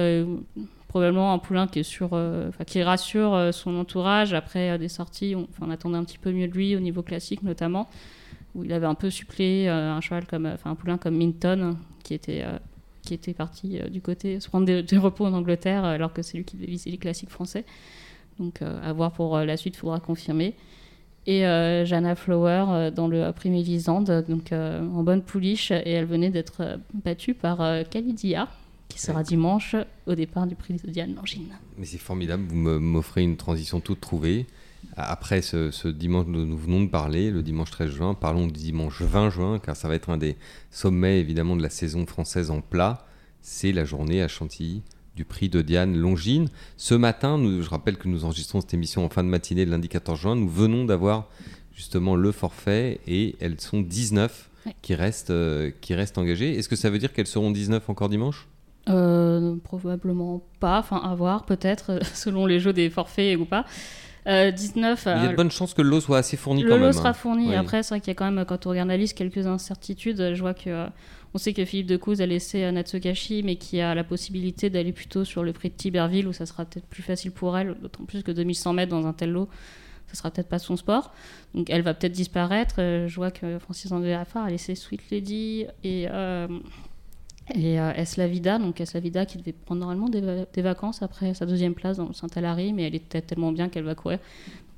[0.95, 2.51] probablement un poulain qui euh,
[2.85, 5.35] rassure euh, son entourage après euh, des sorties.
[5.61, 7.89] On, attendait un petit peu mieux de lui au niveau classique notamment,
[8.55, 12.45] où il avait un peu supplé un cheval comme, un poulain comme Minton qui était
[13.37, 16.71] parti du côté se prendre des, repos en Angleterre alors que c'est lui qui devait
[16.71, 17.65] viser les classiques français.
[18.39, 20.55] Donc à voir pour la suite, il faudra confirmer.
[21.27, 26.79] Et Jana Flower dans le Prix Mélisande, donc en bonne pouliche, et elle venait d'être
[26.93, 27.59] battue par
[27.91, 28.49] Calidia,
[28.95, 29.75] qui sera dimanche
[30.07, 31.49] au départ du prix de Diane Langine.
[31.77, 34.47] Mais c'est formidable, vous m'offrez une transition toute trouvée.
[34.97, 39.03] Après ce, dimanche dont nous venons de parler, le dimanche 13 juin, parlons du dimanche
[39.03, 40.37] 20 juin, car ça va être un des
[40.71, 43.05] sommets évidemment de la saison française en plat.
[43.43, 44.83] C'est la journée à Chantilly
[45.17, 46.49] du prix de Diane Longine.
[46.77, 49.89] Ce matin, nous, je rappelle que nous enregistrons cette émission en fin de matinée, lundi
[49.89, 50.37] 14 juin.
[50.37, 51.29] Nous venons d'avoir
[51.75, 54.51] justement le forfait et elles sont 19
[54.83, 56.57] qui, restent, euh, qui restent engagées.
[56.57, 58.47] Est-ce que ça veut dire qu'elles seront 19 encore dimanche?
[58.89, 63.65] Euh, probablement pas, enfin à voir peut-être, selon les jeux des forfaits ou pas.
[64.27, 65.07] 19.
[65.07, 66.81] Euh, il y a de bonnes chances que l'eau soit assez fourni quand même.
[66.81, 67.13] L'eau sera hein.
[67.13, 67.55] fourni.
[67.55, 70.33] Après, c'est vrai qu'il y a quand même, quand on regarde la liste, quelques incertitudes.
[70.35, 70.87] Je vois que.
[71.35, 74.93] on sait que Philippe de Couz a laissé Natsukashi, mais qui a la possibilité d'aller
[74.93, 78.05] plutôt sur le prix de Tiberville, où ça sera peut-être plus facile pour elle, d'autant
[78.05, 79.51] plus que 2100 mètres dans un tel lot,
[80.07, 81.13] ça sera peut-être pas son sport.
[81.55, 82.77] Donc elle va peut-être disparaître.
[82.79, 86.07] Je vois que Francis André Raffard a laissé Sweet Lady et
[87.53, 91.99] et euh, Eslavida, donc Eslavida qui devait prendre normalement des, vacances après sa deuxième place
[91.99, 94.19] dans Saint-Alary, mais elle était tellement bien qu'elle va courir.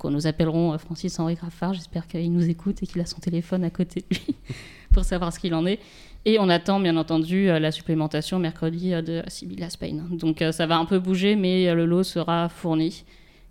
[0.03, 3.19] Donc nous appellerons euh, Francis Henri Graffard, j'espère qu'il nous écoute et qu'il a son
[3.19, 4.35] téléphone à côté de lui
[4.93, 5.81] pour savoir ce qu'il en est.
[6.25, 10.07] Et on attend bien entendu euh, la supplémentation mercredi euh, de Sibylla Spain.
[10.11, 13.05] Donc ça va un peu bouger, mais le lot sera fourni.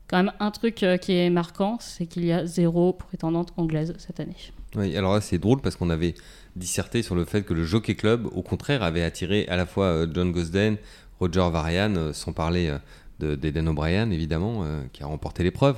[0.07, 4.19] Quand même un truc qui est marquant, c'est qu'il y a zéro prétendante anglaise cette
[4.19, 4.35] année.
[4.75, 6.15] Oui, alors là c'est drôle parce qu'on avait
[6.55, 9.85] disserté sur le fait que le Jockey Club, au contraire, avait attiré à la fois
[9.85, 10.77] euh, John Gosden,
[11.19, 12.73] Roger Varian, euh, sans parler
[13.21, 15.77] euh, d'Eden O'Brien évidemment, qui a remporté l'épreuve.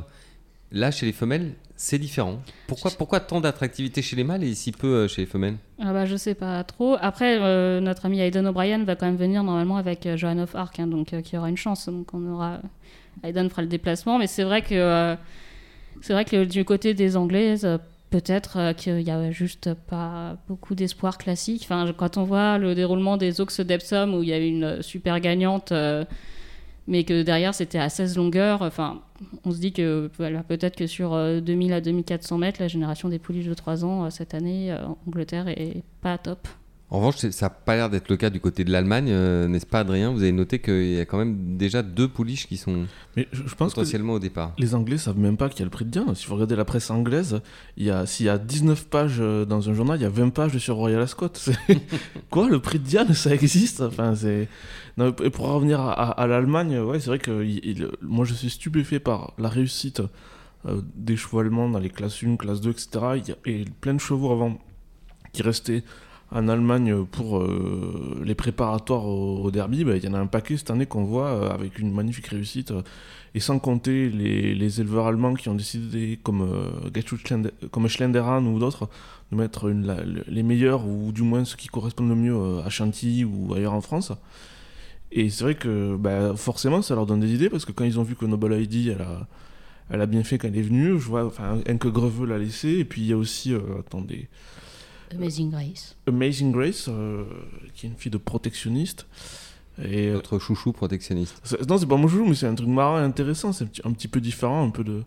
[0.71, 2.41] Là, chez les femelles, c'est différent.
[2.67, 5.55] Pourquoi, pourquoi tant d'attractivité chez les mâles et si peu chez les femelles?
[5.79, 6.97] Ah bah, Je sais pas trop.
[6.99, 7.39] Après,
[7.79, 11.21] notre ami Aiden O'Brien va quand même venir normalement avec Joan of Arc, hein, donc
[11.21, 11.87] qui aura une chance.
[11.87, 12.59] Donc on aura.
[13.23, 15.15] Aiden fera le déplacement, mais c'est vrai que.
[16.01, 17.67] c'est vrai que du côté des Anglaises,
[18.09, 21.63] Peut-être euh, qu'il n'y a juste pas beaucoup d'espoir classique.
[21.65, 25.19] Enfin, quand on voit le déroulement des Oaks d'Epsom où il y a une super
[25.19, 26.05] gagnante, euh,
[26.87, 29.01] mais que derrière c'était à 16 longueurs, enfin,
[29.43, 30.09] on se dit que
[30.47, 34.09] peut-être que sur 2000 euh, à 2400 mètres, la génération des pouliches de 3 ans
[34.09, 36.47] cette année, en Angleterre, est pas top.
[36.89, 39.65] En revanche, ça n'a pas l'air d'être le cas du côté de l'Allemagne, euh, n'est-ce
[39.65, 40.13] pas, Adrien?
[40.13, 42.85] Vous avez noté qu'il y a quand même déjà deux pouliches qui sont
[43.17, 44.53] Mais je, pense potentiellement au départ.
[44.57, 46.15] Les Anglais savent même pas qu'il y a le prix de Diane.
[46.15, 47.41] Si vous regardez la presse anglaise,
[47.75, 50.75] s'il y a 19 pages euh, dans un journal, il y a 20 pages sur
[50.75, 51.27] Royal Ascot.
[52.29, 53.81] Quoi, le prix de Diane, ça existe?
[53.81, 57.45] Enfin, et pour revenir à, l'Allemagne, ouais, c'est vrai que
[58.01, 60.01] moi je suis stupéfait par la réussite
[60.65, 62.89] euh, des chevaux allemands dans les classes 1, classe 2, etc.
[63.17, 64.57] Il y a et plein de chevaux avant
[65.33, 65.83] qui restaient
[66.31, 70.57] en Allemagne pour euh, les préparatoires au, derby, bah, il y en a un paquet
[70.57, 72.71] cette année qu'on voit euh, avec une magnifique réussite.
[72.71, 72.81] Euh,
[73.33, 76.49] et sans compter les, éleveurs allemands qui ont décidé, comme,
[77.69, 78.89] comme Schlenderan ou d'autres,
[79.31, 83.53] de mettre les meilleurs, ou du moins ceux qui correspondent le mieux à Chantilly ou
[83.53, 84.11] ailleurs en France.
[85.11, 87.99] Et c'est vrai que bah, forcément, ça leur donne des idées, parce que quand ils
[87.99, 88.97] ont vu que Noble ID,
[89.91, 92.69] elle a, bien fait quand elle est venue, je vois, enfin, que Greveux l'a laissé,
[92.69, 94.29] et puis il y a aussi, attendez,
[95.13, 95.95] Amazing Grace.
[96.07, 97.23] Amazing Grace, euh,
[97.73, 99.07] qui est une fille de protectionniste.
[99.83, 101.39] Et Notre chouchou protectionniste.
[101.69, 103.53] Non, c'est pas mon chouchou, mais c'est un truc marrant et intéressant.
[103.53, 105.03] C'est un, petit peu différent, un peu de,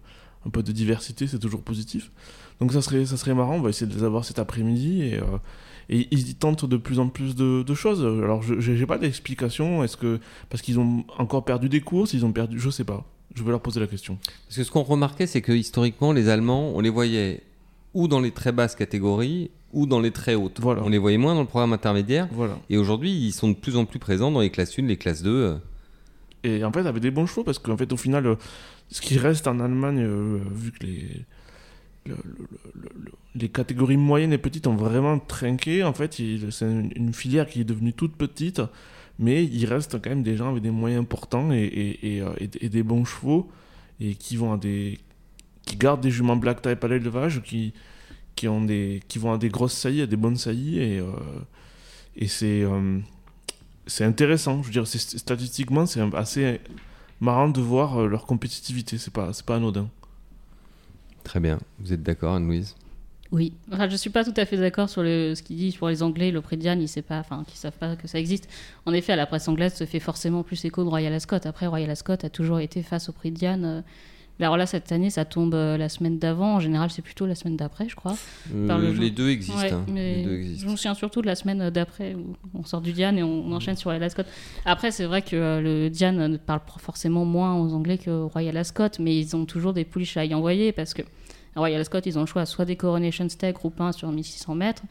[0.47, 2.13] un peu de diversité, c'est toujours positif.
[2.61, 3.57] Donc ça serait, ça serait marrant.
[3.57, 5.03] On va essayer de les avoir cet après-midi.
[5.03, 5.39] Et, euh,
[5.89, 8.01] et ils tentent de plus en plus de, de choses.
[8.01, 9.83] Alors, je n'ai pas d'explication.
[9.83, 13.05] Est-ce que parce qu'ils ont encore perdu des courses, ils ont perdu, je sais pas.
[13.35, 14.19] Je vais leur poser la question.
[14.47, 17.43] Parce que ce qu'on remarquait, c'est que historiquement, les Allemands, on les voyait
[17.95, 20.59] ou dans les très basses catégories ou dans les très hautes.
[20.61, 20.83] Voilà.
[20.85, 22.29] On les voyait moins dans le programme intermédiaire.
[22.33, 22.59] Voilà.
[22.71, 25.23] Et aujourd'hui, ils sont de plus en plus présents dans les classes 1, les classes
[25.23, 25.59] 2.
[26.43, 28.35] Et en fait, avec des bons chevaux, parce qu'en fait, au final, euh,
[28.89, 31.07] ce qui reste en Allemagne, euh, vu que les,
[32.07, 36.15] le- le- le- le- les catégories moyennes et petites ont vraiment trinqué, en fait,
[36.51, 38.63] c'est une, une filière qui est devenue toute petite,
[39.19, 42.65] mais il reste quand même des gens avec des moyens importants et, et, euh, et-
[42.65, 43.51] et des bons chevaux,
[44.01, 44.99] et qui vont à des.
[45.67, 47.73] qui gardent des juments black type à l'élevage, qui,
[48.41, 51.13] qui, ont des, qui vont à des grosses saillies, à des bonnes saillies, et, euh,
[52.17, 52.63] et c'est.
[52.63, 52.99] euh,
[53.87, 56.61] c'est intéressant, je veux dire, c'est- statistiquement, c'est assez
[57.21, 59.89] marrant de voir euh, leur compétitivité, c'est pas, c'est pas anodin.
[61.25, 61.59] Très bien.
[61.81, 62.77] Vous êtes d'accord, Anne-Louise?
[63.33, 65.89] Oui, enfin, je suis pas tout à fait d'accord sur le, ce qu'il dit pour
[65.89, 68.19] les Anglais, le prix de Diane, ils savent pas, enfin, qu'ils savent pas que ça
[68.19, 68.49] existe.
[68.87, 71.37] En effet, à la presse anglaise se fait forcément plus écho de Royal Ascot.
[71.45, 73.65] Après, Royal Ascot a toujours été face au prix de Diane.
[73.65, 73.85] euh, mais
[74.41, 76.55] Alors là, cette année, ça tombe euh, la semaine d'avant.
[76.57, 78.17] En général, c'est plutôt la semaine d'après, je crois.
[78.55, 79.15] Le Euh, Les jour.
[79.17, 79.59] deux existent.
[79.61, 79.85] Ouais, hein.
[79.89, 82.93] mais Les deux je me souviens surtout de la semaine d'après où on sort du
[82.93, 84.23] Diane et on, on enchaîne sur Royal Ascot.
[84.65, 88.57] Après, c'est vrai que euh, le Diane ne parle forcément moins aux Anglais que Royal
[88.57, 91.03] Ascot, mais ils ont toujours des pouliches à y envoyer parce que
[91.57, 94.55] à Royal Ascot, ils ont le choix soit des Coronation Stake groupe 1 sur 1600
[94.55, 94.83] mètres,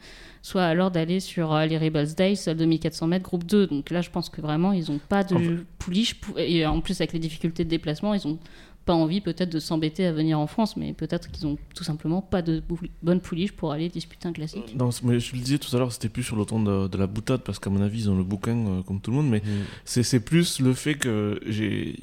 [0.42, 3.66] soit alors d'aller sur les Rebels Days 2400 mètres groupe 2.
[3.68, 6.20] Donc là, je pense que vraiment, ils n'ont pas de pouliche.
[6.20, 8.38] pou- Et en plus, avec les difficultés de déplacement, ils ont
[8.90, 12.22] pas envie peut-être de s'embêter à venir en France, mais peut-être qu'ils ont tout simplement
[12.22, 12.60] pas de
[13.02, 14.74] bonne pouliche pour aller disputer un classique.
[14.76, 16.98] Non, mais je le disais tout à l'heure, c'était plus sur le ton de, de
[16.98, 19.28] la boutade, parce qu'à mon avis, ils ont le bouquin euh, comme tout le monde,
[19.30, 19.64] mais Mm.
[19.84, 21.94] c'est c'est plus le fait que j'ai.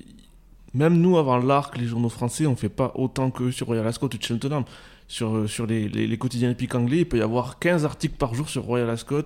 [0.74, 4.08] Même nous, avant l'arc, les journaux français, on fait pas autant que sur Royal Ascot
[4.14, 4.64] ou Cheltenham.
[5.10, 8.16] Sur, euh, sur les, les, les quotidiens épiques anglais, il peut y avoir 15 articles
[8.18, 9.24] par jour sur Royal Ascot.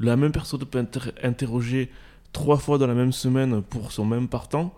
[0.00, 1.90] La même personne peut inter- interroger
[2.32, 4.74] trois fois dans la même semaine pour son même partant.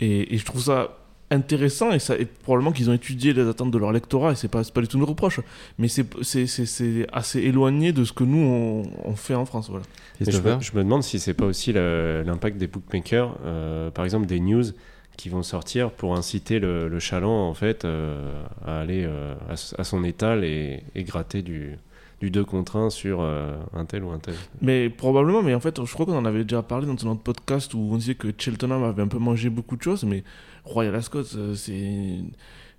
[0.00, 0.96] Et, et je trouve ça
[1.30, 4.48] intéressant et, ça, et probablement qu'ils ont étudié les attentes de leur lectorat et c'est
[4.48, 5.40] pas, c'est pas du tout une reproche
[5.78, 9.44] mais c'est c'est- c'est- c'est assez éloigné de ce que nous on, on fait en
[9.44, 9.84] France voilà.
[10.32, 14.26] Je, me, je me demande si c'est pas aussi l'impact des bookmakers, euh, par exemple
[14.26, 14.64] des news
[15.16, 18.32] qui vont sortir pour inciter le, le chaland en fait euh,
[18.64, 19.34] à aller euh,
[19.76, 21.76] à, son étal et, et gratter du,
[22.20, 24.34] du 2 contre 1 sur euh, un tel ou un tel.
[24.60, 27.72] Mais probablement, mais en fait, je crois qu'on en avait déjà parlé dans notre podcast
[27.74, 30.24] où on disait que Cheltenham avait un peu mangé beaucoup de choses, mais
[30.64, 32.18] Royal Ascot, euh, c'est.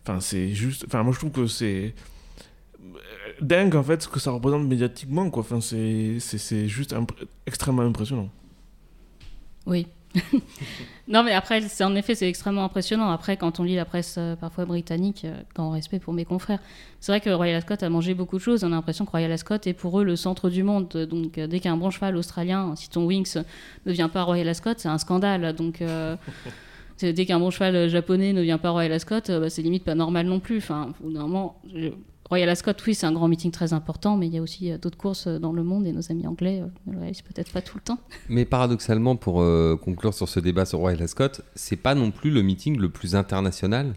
[0.06, 0.86] Enfin, c'est juste.
[0.88, 1.94] Enfin, moi, je trouve que c'est.
[3.42, 5.42] dingue, en fait, ce que ça représente médiatiquement, quoi.
[5.42, 6.94] Enfin, c'est c'est- c'est juste
[7.46, 8.30] extrêmement impressionnant.
[9.66, 9.88] Oui.
[11.08, 13.10] Non, mais après, c'est en effet, c'est extrêmement impressionnant.
[13.12, 16.60] Après, quand on lit la presse euh, parfois britannique, euh, grand respect pour mes confrères,
[17.00, 18.64] c'est vrai que Royal Ascot a mangé beaucoup de choses.
[18.64, 20.88] On a l'impression que Royal Ascot est pour eux le centre du monde.
[21.10, 23.36] Donc, euh, dès qu'un bon cheval australien, si ton Wings
[23.86, 25.54] ne vient pas à Royal Ascot, c'est un scandale.
[25.54, 26.16] Donc, euh,
[27.02, 29.62] dès qu'un bon cheval euh, japonais ne vient pas à Royal Ascot, euh, bah, c'est
[29.62, 30.58] limite pas normal non plus.
[30.58, 30.94] Enfin,
[31.74, 31.90] je-
[32.30, 34.78] Royal Ascot, oui, c'est un grand meeting très important, mais il y a aussi euh,
[34.78, 37.52] d'autres courses euh, dans le monde et nos amis anglais euh, ne le réalisent peut-être
[37.52, 37.98] pas tout le temps.
[38.30, 42.30] Mais paradoxalement, pour euh, conclure sur ce débat sur Royal Ascot, c'est pas non plus
[42.30, 43.94] le meeting le plus international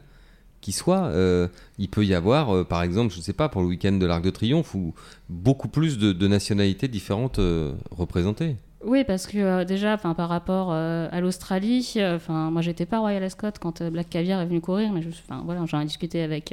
[0.63, 1.05] qui soit.
[1.09, 4.07] Euh, il peut y avoir, euh, par exemple, je sais pas, pour le week-end de
[4.07, 4.95] l'Arc de Triomphe, où
[5.29, 8.57] beaucoup plus de, de nationalités différentes euh, représentées.
[8.85, 13.81] Oui, parce que déjà, par rapport à l'Australie, enfin, moi, j'étais pas Royal Ascot quand
[13.81, 15.09] Black Caviar est venu courir, mais je,
[15.45, 16.53] voilà, j'en ai discuté avec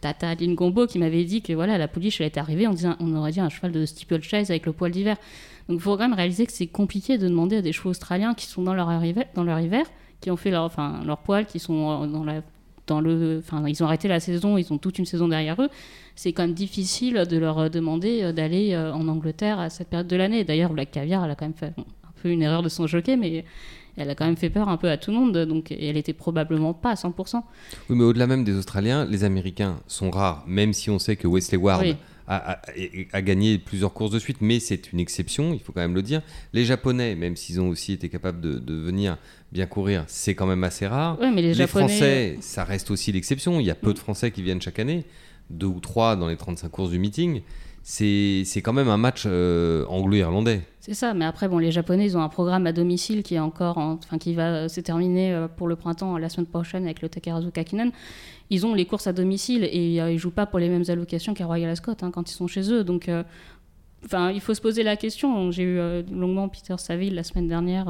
[0.00, 2.90] Tata Aline Gombo qui m'avait dit que voilà, la pouliche, elle était arrivée, on, disait,
[3.00, 5.16] on aurait dit un cheval de steeplechase avec le poil d'hiver.
[5.68, 8.34] Donc, il faut quand même réaliser que c'est compliqué de demander à des chevaux australiens
[8.34, 9.84] qui sont dans leur hiver, dans leur hiver
[10.20, 12.42] qui ont fait leur, enfin, leur poil, qui sont euh, dans la
[12.86, 15.68] dans le, enfin, ils ont arrêté la saison, ils ont toute une saison derrière eux.
[16.14, 20.06] C'est quand même difficile de leur euh, demander euh, d'aller en Angleterre à cette période
[20.06, 20.42] de l'année.
[20.42, 23.16] D'ailleurs, Black Caviar, elle a quand même fait un peu une erreur de son jockey,
[23.16, 23.44] mais
[23.98, 25.36] elle a quand même fait peur un peu à tout le monde.
[25.46, 27.42] Donc, et elle était probablement pas à 100%.
[27.90, 31.26] Oui, mais au-delà même des Australiens, les Américains sont rares, même si on sait que
[31.28, 31.96] Wesley Ward Oui.
[32.26, 32.60] a, a-
[33.12, 36.02] a gagné plusieurs courses de suite, mais c'est une exception, il faut quand même le
[36.02, 36.22] dire.
[36.52, 39.16] Les Japonais, même s'ils ont aussi été capables de, de venir
[39.52, 41.18] bien courir, c'est quand même assez rare.
[41.20, 41.88] Mais les, Les, Japonais.
[41.88, 43.60] Français, ça reste aussi l'exception.
[43.60, 45.04] Il y a peu de Français qui viennent chaque année,
[45.50, 47.40] deux ou trois dans les 35 courses du meeting.
[47.90, 50.60] C'est quand même un match euh, anglo-irlandais.
[50.80, 53.38] C'est ça, mais après, bon, les Japonais, ils ont un programme à domicile qui est
[53.38, 56.84] encore, en- enfin, qui va euh, se terminer euh, pour le printemps la semaine prochaine
[56.84, 57.90] avec le Takarazu Kakinen.
[58.50, 61.32] Ils ont les courses à domicile et euh, ils jouent pas pour les mêmes allocations
[61.32, 62.84] qu'à Royal Ascot hein, quand ils sont chez eux.
[62.84, 63.22] Donc, euh,
[64.34, 65.50] il faut se poser la question.
[65.50, 65.78] J'ai eu
[66.12, 67.88] longuement Peter Saville la semaine dernière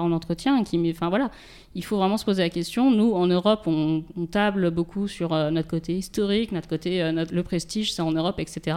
[0.00, 1.30] en entretien, enfin voilà,
[1.74, 2.90] il faut vraiment se poser la question.
[2.90, 7.42] Nous, en Europe, on, table beaucoup sur euh, notre côté historique, notre côté, euh, le
[7.42, 8.76] prestige, c'est en Europe, etc.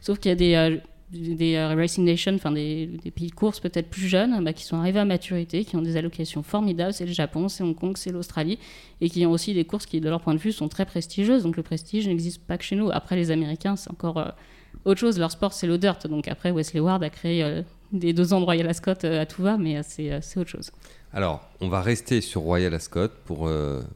[0.00, 3.88] Sauf qu'il y a des, euh, Racing Nation, enfin des, des, pays de course peut-être
[3.88, 6.92] plus jeunes, bah, qui sont arrivés à maturité, qui ont des allocations formidables.
[6.92, 8.58] C'est le Japon, c'est Hong Kong, c'est l'Australie,
[9.00, 11.44] et qui ont aussi des courses qui, de leur point de vue, sont très prestigieuses.
[11.44, 12.90] Donc le prestige n'existe pas que chez nous.
[12.90, 14.34] Après, les Américains, c'est encore
[14.84, 15.18] autre chose.
[15.18, 16.06] Leur sport, c'est le dirt.
[16.08, 17.62] Donc après, Wesley Ward a créé
[17.98, 20.70] des deux ans de Royal Ascot à tout va, mais c'est autre chose.
[21.12, 23.50] Alors, on va rester sur Royal Ascot pour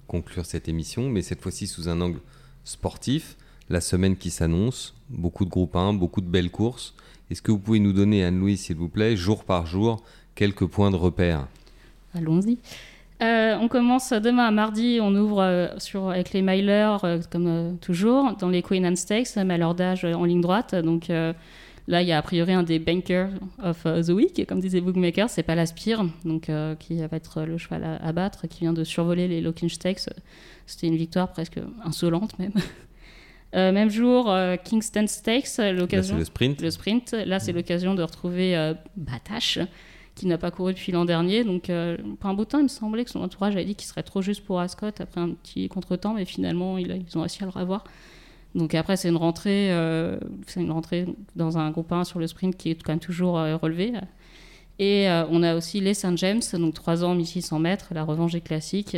[0.07, 2.21] conclure cette émission, mais cette fois-ci sous un angle
[2.65, 3.37] sportif
[3.71, 6.95] la semaine qui s'annonce, beaucoup de groupes 1, beaucoup de belles courses.
[7.31, 10.03] Est-ce que vous pouvez nous donner, Anne-Louise, s'il vous plaît, jour par jour,
[10.35, 11.47] quelques points de repère?
[12.13, 12.59] Allons-y.
[13.23, 17.79] Euh, on commence demain à mardi, on ouvre euh, sur, avec les milers, euh, comme
[17.81, 20.75] toujours, dans les Queen Anne Stakes, malheur d'âge en ligne droite.
[20.75, 21.09] Donc
[21.91, 23.31] là, il y a a priori un des bankers
[23.63, 27.85] of the week, comme disait Bookmaker, c'est pas l'Aspire, donc qui va être le cheval
[27.85, 30.09] à, à, battre, qui vient de survoler les Locking Stakes.
[30.67, 32.53] C'était une victoire presque insolente même.
[33.57, 36.17] Euh, même jour, euh, Kingston Stakes, l'occasion.
[36.17, 36.61] le sprint.
[36.63, 37.13] Le sprint.
[37.13, 39.59] Là, c'est l'occasion de retrouver euh, Batache,
[40.15, 41.45] qui n'a pas couru depuis l'an dernier.
[41.45, 41.71] Donc,
[42.21, 44.03] pour un bout de temps, il me semblait que son entourage avait dit qu'il serait
[44.03, 47.51] trop juste pour Ascot après un petit contretemps, mais finalement, ils ont réussi à le
[47.51, 47.85] revoir.
[48.55, 49.71] Donc après, c'est une rentrée,
[50.47, 53.35] c'est une rentrée dans un groupe 1 sur le sprint qui est quand même toujours
[53.35, 53.93] relevé.
[54.81, 58.41] Et on a aussi les Saint James, donc 3 ans, 1600 mètres, la revanche des
[58.41, 58.97] classiques.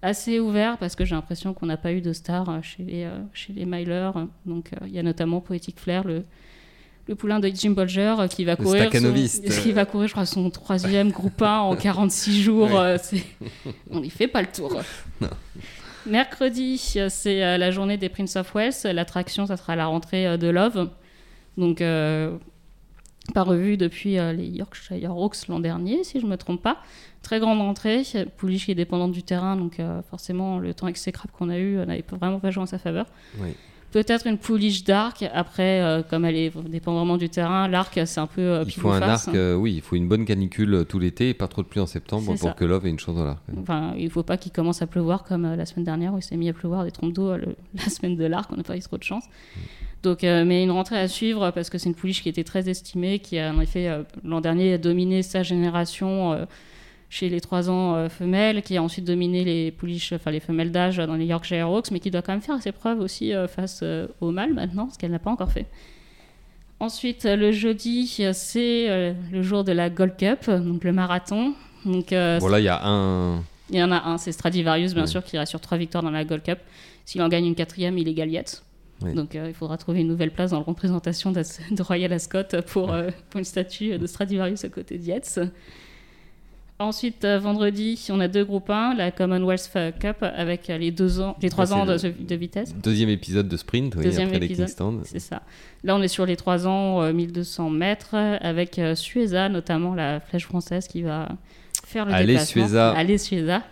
[0.00, 3.02] Assez ouvert parce que j'ai l'impression qu'on n'a pas eu de stars euh, chez les,
[3.02, 4.12] euh, chez les milers.
[4.46, 6.22] Donc euh, il y a notamment Poetic Flair, le,
[7.08, 9.12] le poulain de Jim Bolger qui va courir son,
[9.62, 12.70] qui va courir je crois son troisième groupe 1 en 46 jours
[13.90, 14.80] on n'y fait pas le tour
[16.06, 18.72] mercredi c'est la journée des Prince of Wales.
[18.84, 20.90] L'attraction ça sera la rentrée de Love.
[21.56, 21.82] Donc
[23.34, 26.78] pas revu depuis les Yorkshire Hawks l'an dernier si je me trompe pas.
[27.22, 28.04] Très grande entrée,
[28.36, 32.04] Pouliche est dépendante du terrain, donc euh, forcément le temps exécrable qu'on a eu n'avait
[32.10, 33.06] vraiment pas joué en sa faveur.
[33.90, 35.24] Peut-être une pouliche d'arc.
[35.32, 38.42] Après, euh, comme elle est, dépend vraiment du terrain, l'arc c'est un peu.
[38.42, 41.48] Euh, il faut un arc, oui, il faut une bonne canicule tout l'été et pas
[41.48, 43.42] trop de pluie en septembre pour que Love ait une chance dans l'arc.
[43.58, 46.36] Enfin, il faut pas qu'il commence à pleuvoir comme la semaine dernière où il s'est
[46.36, 47.32] mis à pleuvoir des trompes d'eau
[47.74, 49.24] la semaine de l'arc, on n'a pas eu trop de chance.
[49.24, 49.60] Mm.
[50.02, 53.18] Donc, mais une rentrée à suivre parce que c'est une pouliche qui était très estimée,
[53.18, 53.90] qui a en effet
[54.22, 56.46] l'an dernier dominé sa génération
[57.10, 60.70] chez les 3 ans euh, femelles, qui a ensuite dominé les pouliches, enfin les femelles
[60.70, 63.48] d'âge dans les Yorkshire Hawks, mais qui doit quand même faire ses preuves aussi euh,
[63.48, 65.66] face euh, au mâle maintenant, ce qu'elle n'a pas encore fait.
[66.80, 71.54] Ensuite, le jeudi, c'est le jour de la Gold Cup, donc le marathon.
[71.84, 73.42] Donc, voilà, il y a un.
[73.70, 76.12] Il y en a un, c'est Stradivarius, bien sûr, qui reste sur trois victoires dans
[76.12, 76.60] la Gold Cup.
[77.04, 78.62] S'il en gagne une quatrième, il est Galiette.
[79.02, 81.42] Donc il faudra trouver une nouvelle place dans la représentation de,
[81.82, 82.94] Royal Ascot pour,
[83.30, 85.02] pour, une statue de Stradivarius à côté de
[86.80, 91.36] Ensuite, euh, vendredi, on a deux groupes 1, la Commonwealth Cup avec les, deux ans,
[91.42, 92.72] les trois ans de, vitesse.
[92.76, 94.68] Deuxième épisode de sprint, oui, Deuxième après épisode,
[95.02, 95.42] C'est ça.
[95.82, 100.20] Là, on est sur les trois ans, 1200 euh, mètres, avec euh, Sueza, notamment la
[100.20, 101.28] flèche française qui va
[101.84, 102.62] faire le Allez, déplacement.
[102.62, 102.90] Sueza.
[102.92, 103.62] Allez, Sueza.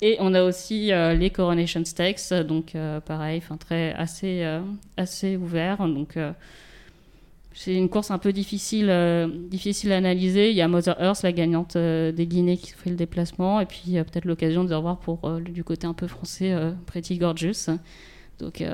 [0.00, 2.74] Et on a aussi les Coronation Stakes, donc
[3.06, 4.44] pareil, très assez,
[4.96, 5.78] assez ouvert.
[5.86, 6.16] Donc
[7.54, 10.50] c'est une course un peu difficile, euh, difficile à analyser.
[10.50, 13.60] Il y a Mother Earth, la gagnante euh, des Guinées, qui fait le déplacement.
[13.60, 16.54] Et puis, peut-être l'occasion de revoir pour, euh, du côté un peu français,
[16.86, 17.70] Pretty Gorgeous.
[18.38, 18.64] Donc,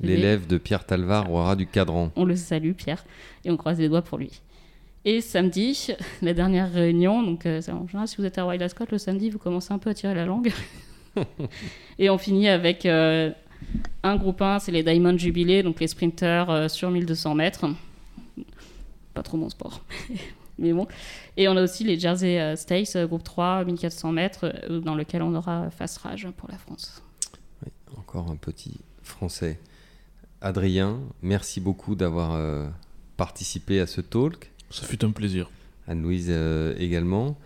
[0.00, 2.10] L'élève de Pierre Talvar aura du cadran.
[2.16, 3.04] On le salue, Pierre,
[3.44, 4.40] et on croise les doigts pour lui.
[5.04, 5.90] Et samedi,
[6.22, 9.38] la dernière réunion, donc en général, si vous êtes à Wild Ascot, le samedi, vous
[9.38, 10.52] commencez un peu à tirer la langue.
[11.98, 16.90] et on finit avec un groupe 1, c'est les Diamond Jubilee, donc les sprinters sur
[16.90, 17.66] 1200 mètres
[19.16, 19.82] pas trop mon sport.
[20.58, 20.86] mais bon.
[21.36, 24.94] Et on a aussi les Jersey euh, Stakes, euh, groupe 3, 1400 mètres, euh, dans
[24.94, 27.02] lequel on aura face rage pour la France.
[27.96, 29.58] encore un petit français.
[30.42, 32.38] Adrien, merci beaucoup d'avoir
[33.16, 34.52] participé à ce talk.
[34.70, 35.50] Ça fut un plaisir.
[35.88, 36.30] Anne-Louise
[36.78, 37.38] également.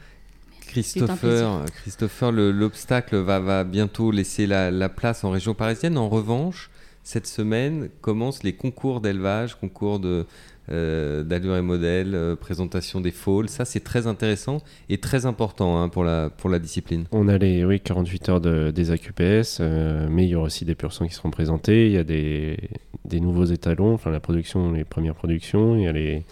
[0.66, 5.96] Christopher, Christopher l'obstacle va, va, bientôt laisser la, la, place en région parisienne.
[5.96, 6.68] En revanche,
[7.04, 10.26] cette semaine commencent les concours d'élevage, concours de,
[10.70, 13.48] euh, d'allure et modèle, euh, présentation des falls.
[13.48, 17.06] Ça, c'est très intéressant et très important hein, pour, la, pour la discipline.
[17.10, 20.64] On a les oui, 48 heures de, des AQPS, euh, mais il y aura aussi
[20.64, 21.86] des pur qui seront présentés.
[21.86, 22.56] Il y a des,
[23.04, 25.76] des nouveaux étalons, enfin la production, les premières productions.
[25.76, 26.24] Il y a les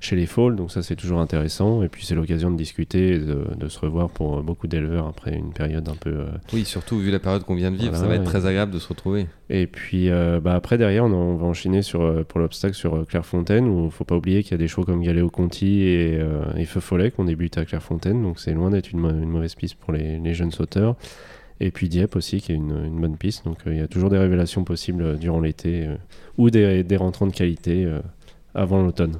[0.00, 1.82] chez les Falls, donc ça c'est toujours intéressant.
[1.82, 5.52] Et puis c'est l'occasion de discuter, de, de, se revoir pour beaucoup d'éleveurs après une
[5.52, 6.10] période un peu.
[6.10, 8.72] Euh, oui, surtout vu la période qu'on vient de vivre, ça va être très agréable
[8.72, 9.26] de se retrouver.
[9.50, 13.66] Et puis euh, bah, après derrière, on, va enchaîner sur, euh, pour l'obstacle sur Clairefontaine,
[13.68, 16.20] où il faut pas oublier qu'il y a des chevaux comme Galéo Conti et,
[16.56, 19.54] et Feu Follet qui ont débuté à Clairefontaine, donc c'est loin d'être une, une, mauvaise
[19.54, 20.96] piste pour les, les, jeunes sauteurs.
[21.60, 23.44] Et puis Dieppe aussi, qui est une, une bonne piste.
[23.44, 25.88] Donc il y a toujours des révélations possibles durant l'été
[26.36, 27.88] ou des, des rentrants de qualité
[28.54, 29.18] avant l'automne.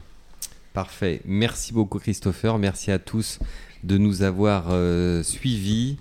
[0.74, 1.20] Parfait.
[1.24, 2.58] Merci beaucoup Christopher.
[2.58, 3.38] Merci à tous
[3.84, 5.98] de nous avoir euh, suivis.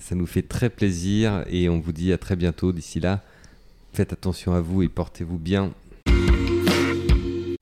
[0.00, 2.72] Ça nous fait très plaisir et on vous dit à très bientôt.
[2.72, 3.24] D'ici là,
[3.94, 5.72] faites attention à vous et portez-vous bien.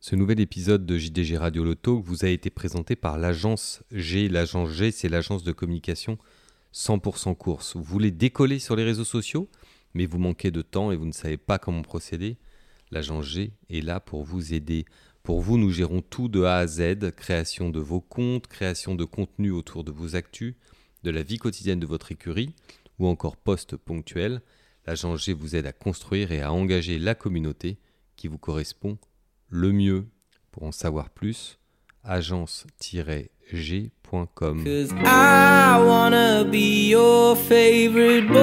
[0.01, 4.29] Ce nouvel épisode de JDG Radio Loto vous a été présenté par l'agence G.
[4.29, 6.19] L'agence G, c'est l'agence de communication
[6.75, 7.77] 100% course.
[7.77, 9.49] Vous voulez décoller sur les réseaux sociaux,
[9.95, 12.39] mais vous manquez de temps et vous ne savez pas comment procéder?
[12.91, 14.85] L'agence G est là pour vous aider.
[15.23, 19.05] Pour vous, nous gérons tout de A à Z, création de vos comptes, création de
[19.05, 20.55] contenu autour de vos actus,
[21.03, 22.55] de la vie quotidienne de votre écurie
[22.99, 24.41] ou encore post ponctuel.
[24.87, 27.79] L'agence G vous aide à construire et à engager la communauté
[28.17, 28.99] qui vous correspond
[29.49, 30.07] le mieux.
[30.51, 31.59] Pour en savoir plus,
[33.53, 34.65] agence-g.com.
[35.07, 38.37] I wanna be your favorite boy.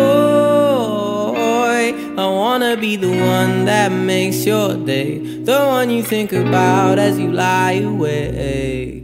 [2.18, 5.20] I wanna be the one that makes your day.
[5.20, 8.77] The one you think about as you lie away.